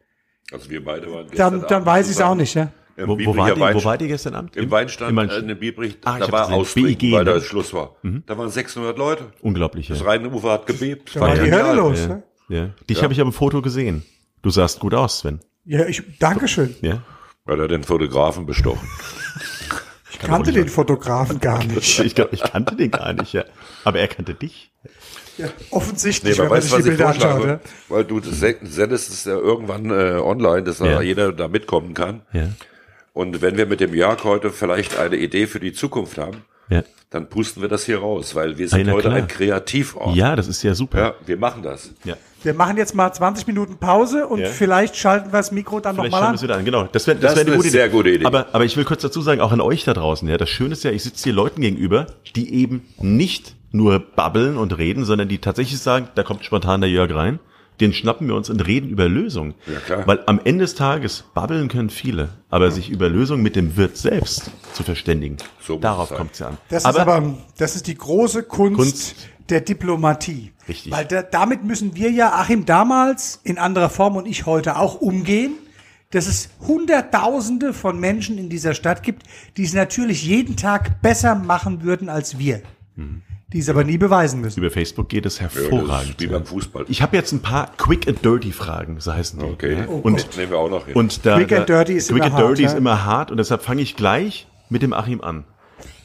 [0.53, 2.71] Also wir beide waren gestern dann, dann weiß ich es auch nicht, ja.
[2.97, 4.57] Im Wo, wo, wart ihr, wo wart ihr gestern Abend?
[4.57, 7.41] Im Weinstand, Im äh, in dem Biebrich, Ah, da war BIG, weil da ne?
[7.41, 7.97] Schluss war.
[8.27, 9.25] Da waren 600 Leute.
[9.43, 9.97] Unglaublich, ja.
[9.97, 11.15] Das Rheinufer hat gebebt.
[11.15, 11.51] Da war die.
[11.53, 12.01] Hölle los.
[12.01, 12.07] ja.
[12.09, 12.23] Ne?
[12.49, 12.71] ja.
[12.89, 14.03] Dich habe ich am Foto gesehen.
[14.43, 15.41] Du sahst gut aus, Sven.
[15.65, 16.75] Ja, ich, Dankeschön.
[16.81, 17.03] Ja.
[17.45, 18.89] Weil er den Fotografen bestochen.
[20.19, 21.99] Ich kannte den Fotografen gar nicht.
[22.01, 23.45] Ich, glaub, ich kannte den gar nicht, ja.
[23.85, 24.73] Aber er kannte dich.
[25.37, 27.45] Ja, Nee, offensichtlich, aber wenn man weißt sich du, die Bilder anschaut.
[27.45, 27.61] Ja.
[27.91, 31.03] Weil du sendest es ja irgendwann äh, online, dass da Ja.
[31.03, 32.23] jeder da mitkommen kann.
[32.33, 32.49] Ja.
[33.17, 36.83] Und wenn wir mit dem Jörg heute vielleicht eine Idee für die Zukunft haben, Ja.
[37.09, 39.15] dann pusten wir das hier raus, weil wir sind na heute klar.
[39.17, 40.15] ein Kreativort.
[40.15, 40.99] Ja, das ist ja super.
[40.99, 41.93] Ja, wir machen das.
[42.05, 42.15] Ja.
[42.43, 44.49] Wir machen jetzt mal 20 Minuten Pause und Ja.
[44.49, 46.43] vielleicht schalten wir das Mikro dann nochmal an.
[46.43, 46.65] wieder an.
[46.67, 46.89] Genau.
[46.93, 48.27] Das wäre Das das wär eine sehr gute Idee.
[48.27, 50.73] Aber, aber ich will kurz dazu sagen, auch an euch da draußen, ja, das Schöne
[50.75, 55.29] ist ja, ich sitze hier Leuten gegenüber, die eben nicht nur babbeln und reden, sondern
[55.29, 57.39] die tatsächlich sagen, da kommt spontan der Jörg rein.
[57.81, 59.55] Den schnappen wir uns und reden über Lösungen.
[59.67, 60.07] Ja, klar.
[60.07, 63.97] Weil am Ende des Tages babbeln können viele, aber sich über Lösungen mit dem Wirt
[63.97, 66.59] selbst zu verständigen, So darauf kommt es ja an.
[66.71, 69.17] Das ist aber, das ist die große Kunst, Kunst.
[69.51, 70.53] der Diplomatie.
[70.69, 70.91] Richtig.
[70.93, 75.01] Weil da, damit müssen wir ja, Achim damals in anderer Form und ich heute auch
[75.01, 75.55] umgehen,
[76.11, 79.25] dass es Hunderttausende von Menschen in dieser Stadt gibt,
[79.57, 82.63] die es natürlich jeden Tag besser machen würden als wir.
[82.97, 83.23] Mhm.
[83.53, 84.59] Die es aber nie beweisen müssen.
[84.59, 86.11] über Facebook geht es Ja, das hervorragend.
[86.13, 86.87] ist wie beim Fußball.
[86.89, 89.45] ich habe jetzt ein paar Quick and Dirty Fragen, so heißen die.
[89.45, 89.75] Okay.
[89.81, 89.87] Ja?
[89.89, 90.37] Oh und Gott.
[90.37, 90.95] Nehmen wir auch noch hin.
[90.97, 92.79] Und da, Quick and Dirty ist Quick immer and Dirty hart, ist ja?
[92.79, 95.45] immer hart und deshalb fange ich gleich mit dem Achim an.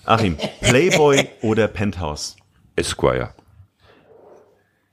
[0.06, 2.36] Achim, Playboy oder Penthouse?
[2.76, 3.34] Esquire.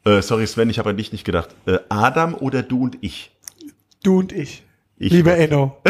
[0.05, 1.49] Äh, sorry Sven, ich habe an dich nicht gedacht.
[1.67, 3.33] Äh, Adam oder du und ich?
[4.05, 4.63] Du und ich.
[4.97, 5.77] Ich- Lieber Enno.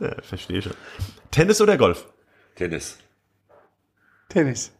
[0.00, 0.72] Ja, verstehe schon.
[1.30, 2.06] Tennis oder Golf?
[2.56, 2.96] Tennis.
[4.30, 4.72] Tennis.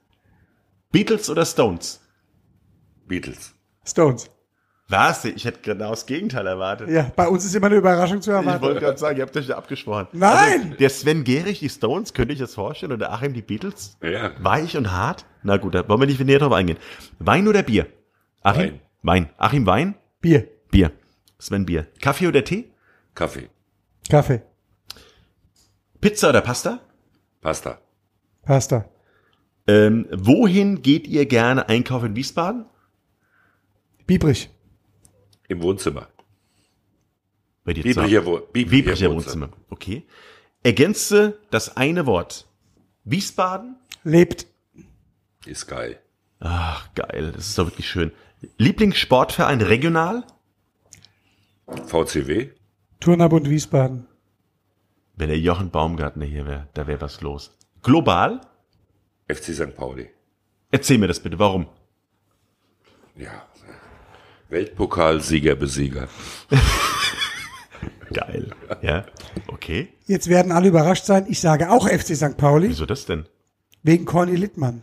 [0.93, 2.01] Beatles oder Stones?
[3.07, 3.53] Beatles.
[3.85, 4.31] Stones.
[4.89, 5.25] Was?
[5.25, 6.89] Ich hätte genau das Gegenteil erwartet.
[6.89, 8.63] Ja, bei uns ist immer eine Überraschung zu Ich erwarten.
[8.63, 10.09] wollte gerade sagen, ihr habt euch da abgesprochen.
[10.13, 10.63] Nein!
[10.63, 12.93] Also, der Sven Gehrig, die Stones, könnte ich das vorstellen?
[12.93, 13.97] Oder Achim, die Beatles?
[14.03, 14.33] Ja.
[14.43, 15.27] Weich und hart?
[15.45, 16.79] Na gut, da wollen wir nicht näher drauf eingehen.
[17.21, 17.87] Wein oder Bier?
[18.43, 18.81] Achim?
[19.03, 19.27] Wein.
[19.27, 19.31] Wein.
[19.39, 19.95] Achim, Wein?
[20.21, 20.49] Bier.
[20.73, 20.91] Bier.
[21.39, 21.87] Sven, Bier.
[22.01, 22.73] Kaffee oder Tee?
[23.15, 23.49] Kaffee.
[24.09, 24.43] Kaffee.
[26.01, 26.81] Pizza oder Pasta?
[27.41, 27.79] Pasta.
[28.43, 28.87] Pasta.
[29.71, 32.65] Ähm, wohin geht ihr gerne einkaufen in Wiesbaden?
[34.05, 34.51] Biebrich.
[35.47, 36.09] Im Wohnzimmer.
[37.65, 38.49] Bei dir Biebricher, zu Wo Hause.
[38.53, 39.51] Biebricher Biebricher Wohnzimmer.
[39.69, 40.07] Okay.
[40.65, 42.49] Ergänze das eine Wort.
[43.05, 43.77] Wiesbaden?
[44.03, 44.49] Lebt.
[45.47, 46.01] Ist geil.
[46.41, 47.31] Ach, geil.
[47.33, 48.11] Das ist doch wirklich schön.
[48.59, 50.25] Lieblingssportverein regional?
[51.87, 52.49] VCW.
[52.99, 54.09] Turnabund Wiesbaden.
[55.15, 57.57] Wenn der Jochen Baumgartner hier wäre, da wäre was los.
[57.83, 58.41] Global?
[59.35, 59.77] FC St.
[59.77, 60.11] Pauli.
[60.71, 61.39] Erzähl mir das bitte.
[61.39, 61.67] Warum?
[63.17, 63.47] Ja.
[64.49, 66.09] Weltpokalsieger, Besieger.
[68.13, 68.51] Geil.
[68.83, 69.05] Ja.
[69.47, 69.89] Okay.
[70.07, 71.27] Jetzt werden alle überrascht sein.
[71.29, 72.37] Ich sage auch FC St.
[72.37, 73.27] Pauli Wieso das denn?
[73.83, 74.83] wegen Corny Littmann.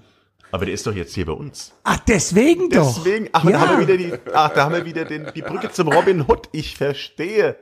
[0.52, 1.74] Aber der ist doch jetzt hier bei uns.
[1.84, 2.96] Ach, deswegen doch.
[3.04, 3.52] Deswegen, ach, ja.
[3.52, 6.26] da haben wir wieder die, ach, da haben wir wieder den, die Brücke zum Robin
[6.28, 6.48] Hood.
[6.54, 7.58] Ich verstehe.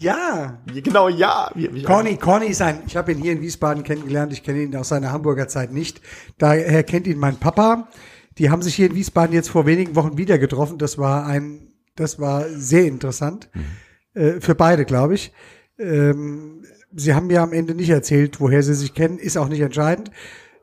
[0.00, 0.58] Ja.
[0.66, 1.50] Genau, ja.
[1.54, 4.62] Wir- wir- Corny, Corny ist ein, ich habe ihn hier in Wiesbaden kennengelernt, ich kenne
[4.62, 6.00] ihn aus seiner Hamburger Zeit nicht.
[6.38, 7.88] Daher kennt ihn mein Papa.
[8.38, 10.78] Die haben sich hier in Wiesbaden jetzt vor wenigen Wochen wieder getroffen.
[10.78, 13.48] Das war ein, das war sehr interessant.
[14.14, 15.32] Äh, für beide, glaube ich.
[15.78, 16.64] Ähm,
[16.94, 20.10] sie haben mir am Ende nicht erzählt, woher sie sich kennen, ist auch nicht entscheidend.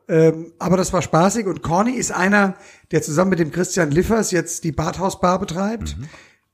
[0.08, 2.54] Ähm, aber das war spaßig und Corny ist einer,
[2.90, 5.96] der zusammen mit dem Christian Liffers jetzt die Badhausbar betreibt.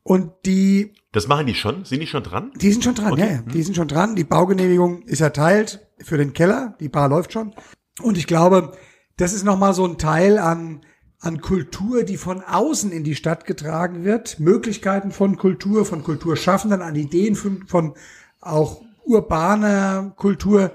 [0.06, 1.84] Und die Das machen die schon?
[1.84, 2.52] Sind die schon dran?
[2.54, 3.42] die sind schon dran, ja, ja.
[3.42, 4.14] Die sind schon dran.
[4.14, 6.76] Die Baugenehmigung ist erteilt für den Keller.
[6.78, 7.52] Die Bar läuft schon.
[8.00, 8.70] Und ich glaube,
[9.16, 10.82] das ist nochmal so ein Teil an,
[11.18, 14.38] an Kultur, die von außen in die Stadt getragen wird.
[14.38, 17.94] Möglichkeiten von Kultur, von Kulturschaffenden, an Ideen von, von
[18.40, 20.70] auch urbaner Kultur.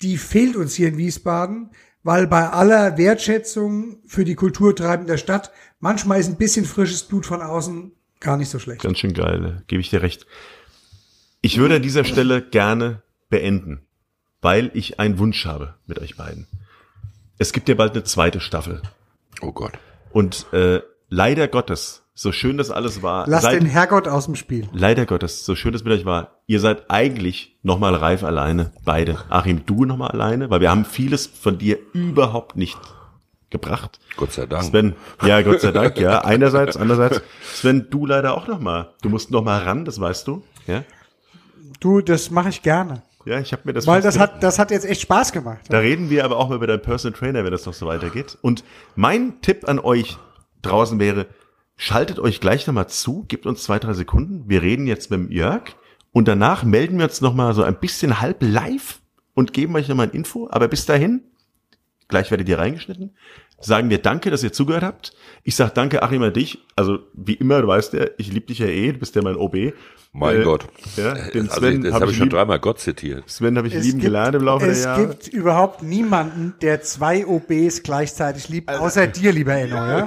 [0.00, 1.68] Die fehlt uns hier in Wiesbaden,
[2.02, 7.26] weil bei aller Wertschätzung für die Kulturtreiben der Stadt manchmal ist ein bisschen frisches Blut
[7.26, 7.92] von außen
[8.22, 8.82] gar nicht so schlecht.
[8.82, 10.26] Ganz schön geil, äh, gebe ich dir recht.
[11.42, 13.82] Ich würde an dieser Stelle gerne beenden,
[14.40, 16.46] weil ich einen Wunsch habe mit euch beiden.
[17.38, 18.80] Es gibt ja bald eine zweite Staffel.
[19.40, 19.72] Oh Gott.
[20.12, 24.36] Und äh, leider Gottes, so schön das alles war, Lass seid, den Herrgott aus dem
[24.36, 24.68] Spiel.
[24.72, 29.18] leider Gottes, so schön das mit euch war, ihr seid eigentlich nochmal reif alleine, beide.
[29.28, 32.78] Achim, du nochmal alleine, weil wir haben vieles von dir überhaupt nicht
[33.52, 34.00] gebracht.
[34.16, 34.64] Gott sei Dank.
[34.64, 34.94] Sven,
[35.24, 36.24] ja, Gott sei Dank, ja.
[36.24, 37.22] Einerseits, andererseits,
[37.54, 38.94] Sven, du leider auch noch mal.
[39.02, 40.82] Du musst noch mal ran, das weißt du, ja.
[41.78, 43.02] Du, das mache ich gerne.
[43.24, 43.86] Ja, ich habe mir das.
[43.86, 45.60] Weil das hat, das hat jetzt echt Spaß gemacht.
[45.68, 48.38] Da reden wir aber auch mal über deinen Personal Trainer, wenn das noch so weitergeht.
[48.42, 48.64] Und
[48.96, 50.16] mein Tipp an euch
[50.62, 51.26] draußen wäre,
[51.76, 54.44] schaltet euch gleich nochmal zu, gebt uns zwei, drei Sekunden.
[54.48, 55.62] Wir reden jetzt mit dem Jörg
[56.12, 59.00] und danach melden wir uns nochmal so ein bisschen halb live
[59.34, 60.48] und geben euch nochmal ein Info.
[60.50, 61.22] Aber bis dahin,
[62.08, 63.16] gleich werdet ihr reingeschnitten,
[63.60, 65.12] sagen wir danke, dass ihr zugehört habt.
[65.44, 66.58] Ich sag danke, Achim, an dich.
[66.76, 69.36] Also wie immer, du weißt ja, ich liebe dich ja eh, du bist ja mein
[69.36, 69.72] OB.
[70.14, 70.66] Mein Äh, Gott.
[70.98, 73.24] Ja, den also, Sven das habe habe ich, schon lieb, dreimal Gott zitiert.
[73.30, 75.06] Sven hab ich Es lieben gibt- gelernt im Laufe der Es Jahre.
[75.06, 79.76] gibt überhaupt niemanden, der zwei OBs gleichzeitig liebt, außer dir, lieber Enno.
[79.76, 80.06] Ja?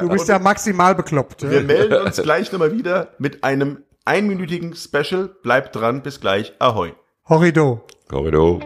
[0.00, 1.48] Du bist ja maximal bekloppt.
[1.48, 1.62] Wir Ja?
[1.64, 5.28] melden uns gleich nochmal wieder mit einem einminütigen Special.
[5.44, 6.52] Bleibt dran, bis gleich.
[6.58, 6.92] Ahoi.
[7.28, 7.84] Horrido.
[8.08, 8.58] Corridor.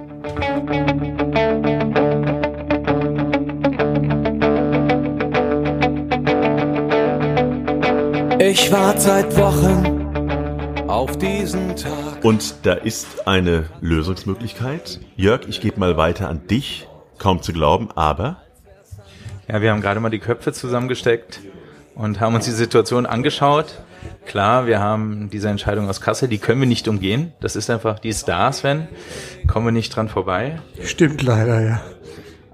[8.45, 12.25] Ich warte seit Wochen auf diesen Tag.
[12.25, 14.99] Und da ist eine Lösungsmöglichkeit.
[15.15, 16.89] Jörg, ich gebe mal weiter an dich.
[17.19, 18.39] Kaum zu glauben, aber
[19.47, 21.39] Ja, wir haben gerade mal die Köpfe zusammengesteckt
[21.95, 23.81] und haben uns die Situation angeschaut.
[24.27, 27.33] Klar, wir haben diese Entscheidung aus Kassel, die können wir nicht umgehen.
[27.39, 28.89] Das ist einfach, die ist da, Sven.
[29.47, 30.61] Kommen wir nicht dran vorbei.
[30.83, 31.81] Stimmt leider, ja.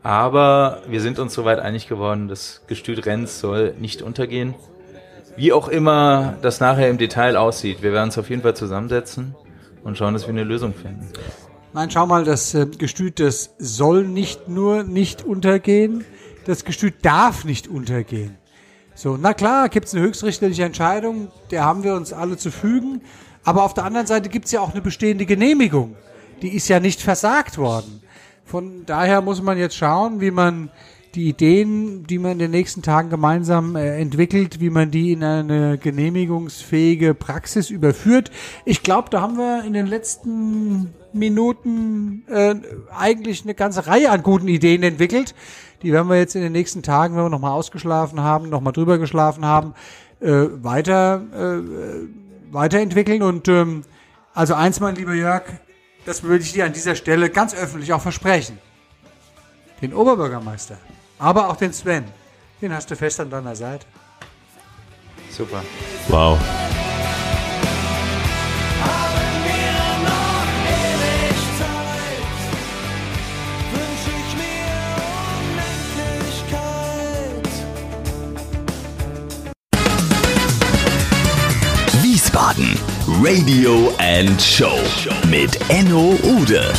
[0.02, 4.54] Aber wir sind uns soweit einig geworden, das Gestüt Renz soll nicht untergehen.
[5.38, 9.36] Wie auch immer das nachher im Detail aussieht, wir werden uns auf jeden Fall zusammensetzen
[9.84, 11.08] und schauen, dass wir eine Lösung finden.
[11.72, 16.04] Nein, schau mal, das äh, Gestüt, das soll nicht nur nicht untergehen,
[16.44, 18.36] das Gestüt darf nicht untergehen.
[18.96, 23.02] So, na klar, gibt es eine höchstrichterliche Entscheidung, der haben wir uns alle zu fügen.
[23.44, 25.94] Aber auf der anderen Seite gibt es ja auch eine bestehende Genehmigung.
[26.42, 28.02] Die ist ja nicht versagt worden.
[28.44, 30.70] Von daher muss man jetzt schauen, wie man
[31.14, 35.24] die Ideen, die man in den nächsten Tagen gemeinsam äh, entwickelt, wie man die in
[35.24, 38.30] eine genehmigungsfähige Praxis überführt.
[38.64, 42.54] Ich glaube, da haben wir in den letzten Minuten äh,
[42.96, 45.34] eigentlich eine ganze Reihe an guten Ideen entwickelt.
[45.82, 48.98] Die werden wir jetzt in den nächsten Tagen, wenn wir nochmal ausgeschlafen haben, nochmal drüber
[48.98, 49.74] geschlafen haben,
[50.20, 53.22] äh, weiter äh, weiterentwickeln.
[53.22, 53.84] Und ähm,
[54.34, 55.44] also eins, mein lieber Jörg,
[56.04, 58.58] das würde ich dir an dieser Stelle ganz öffentlich auch versprechen.
[59.82, 60.76] Den Oberbürgermeister,
[61.18, 62.04] aber auch den Sven,
[62.60, 63.86] den hast du fest an deiner Seite.
[65.30, 65.62] Super.
[66.08, 66.38] Wow.
[82.02, 82.78] Wiesbaden
[83.22, 84.78] Radio and Show
[85.30, 86.72] mit Enno Ude.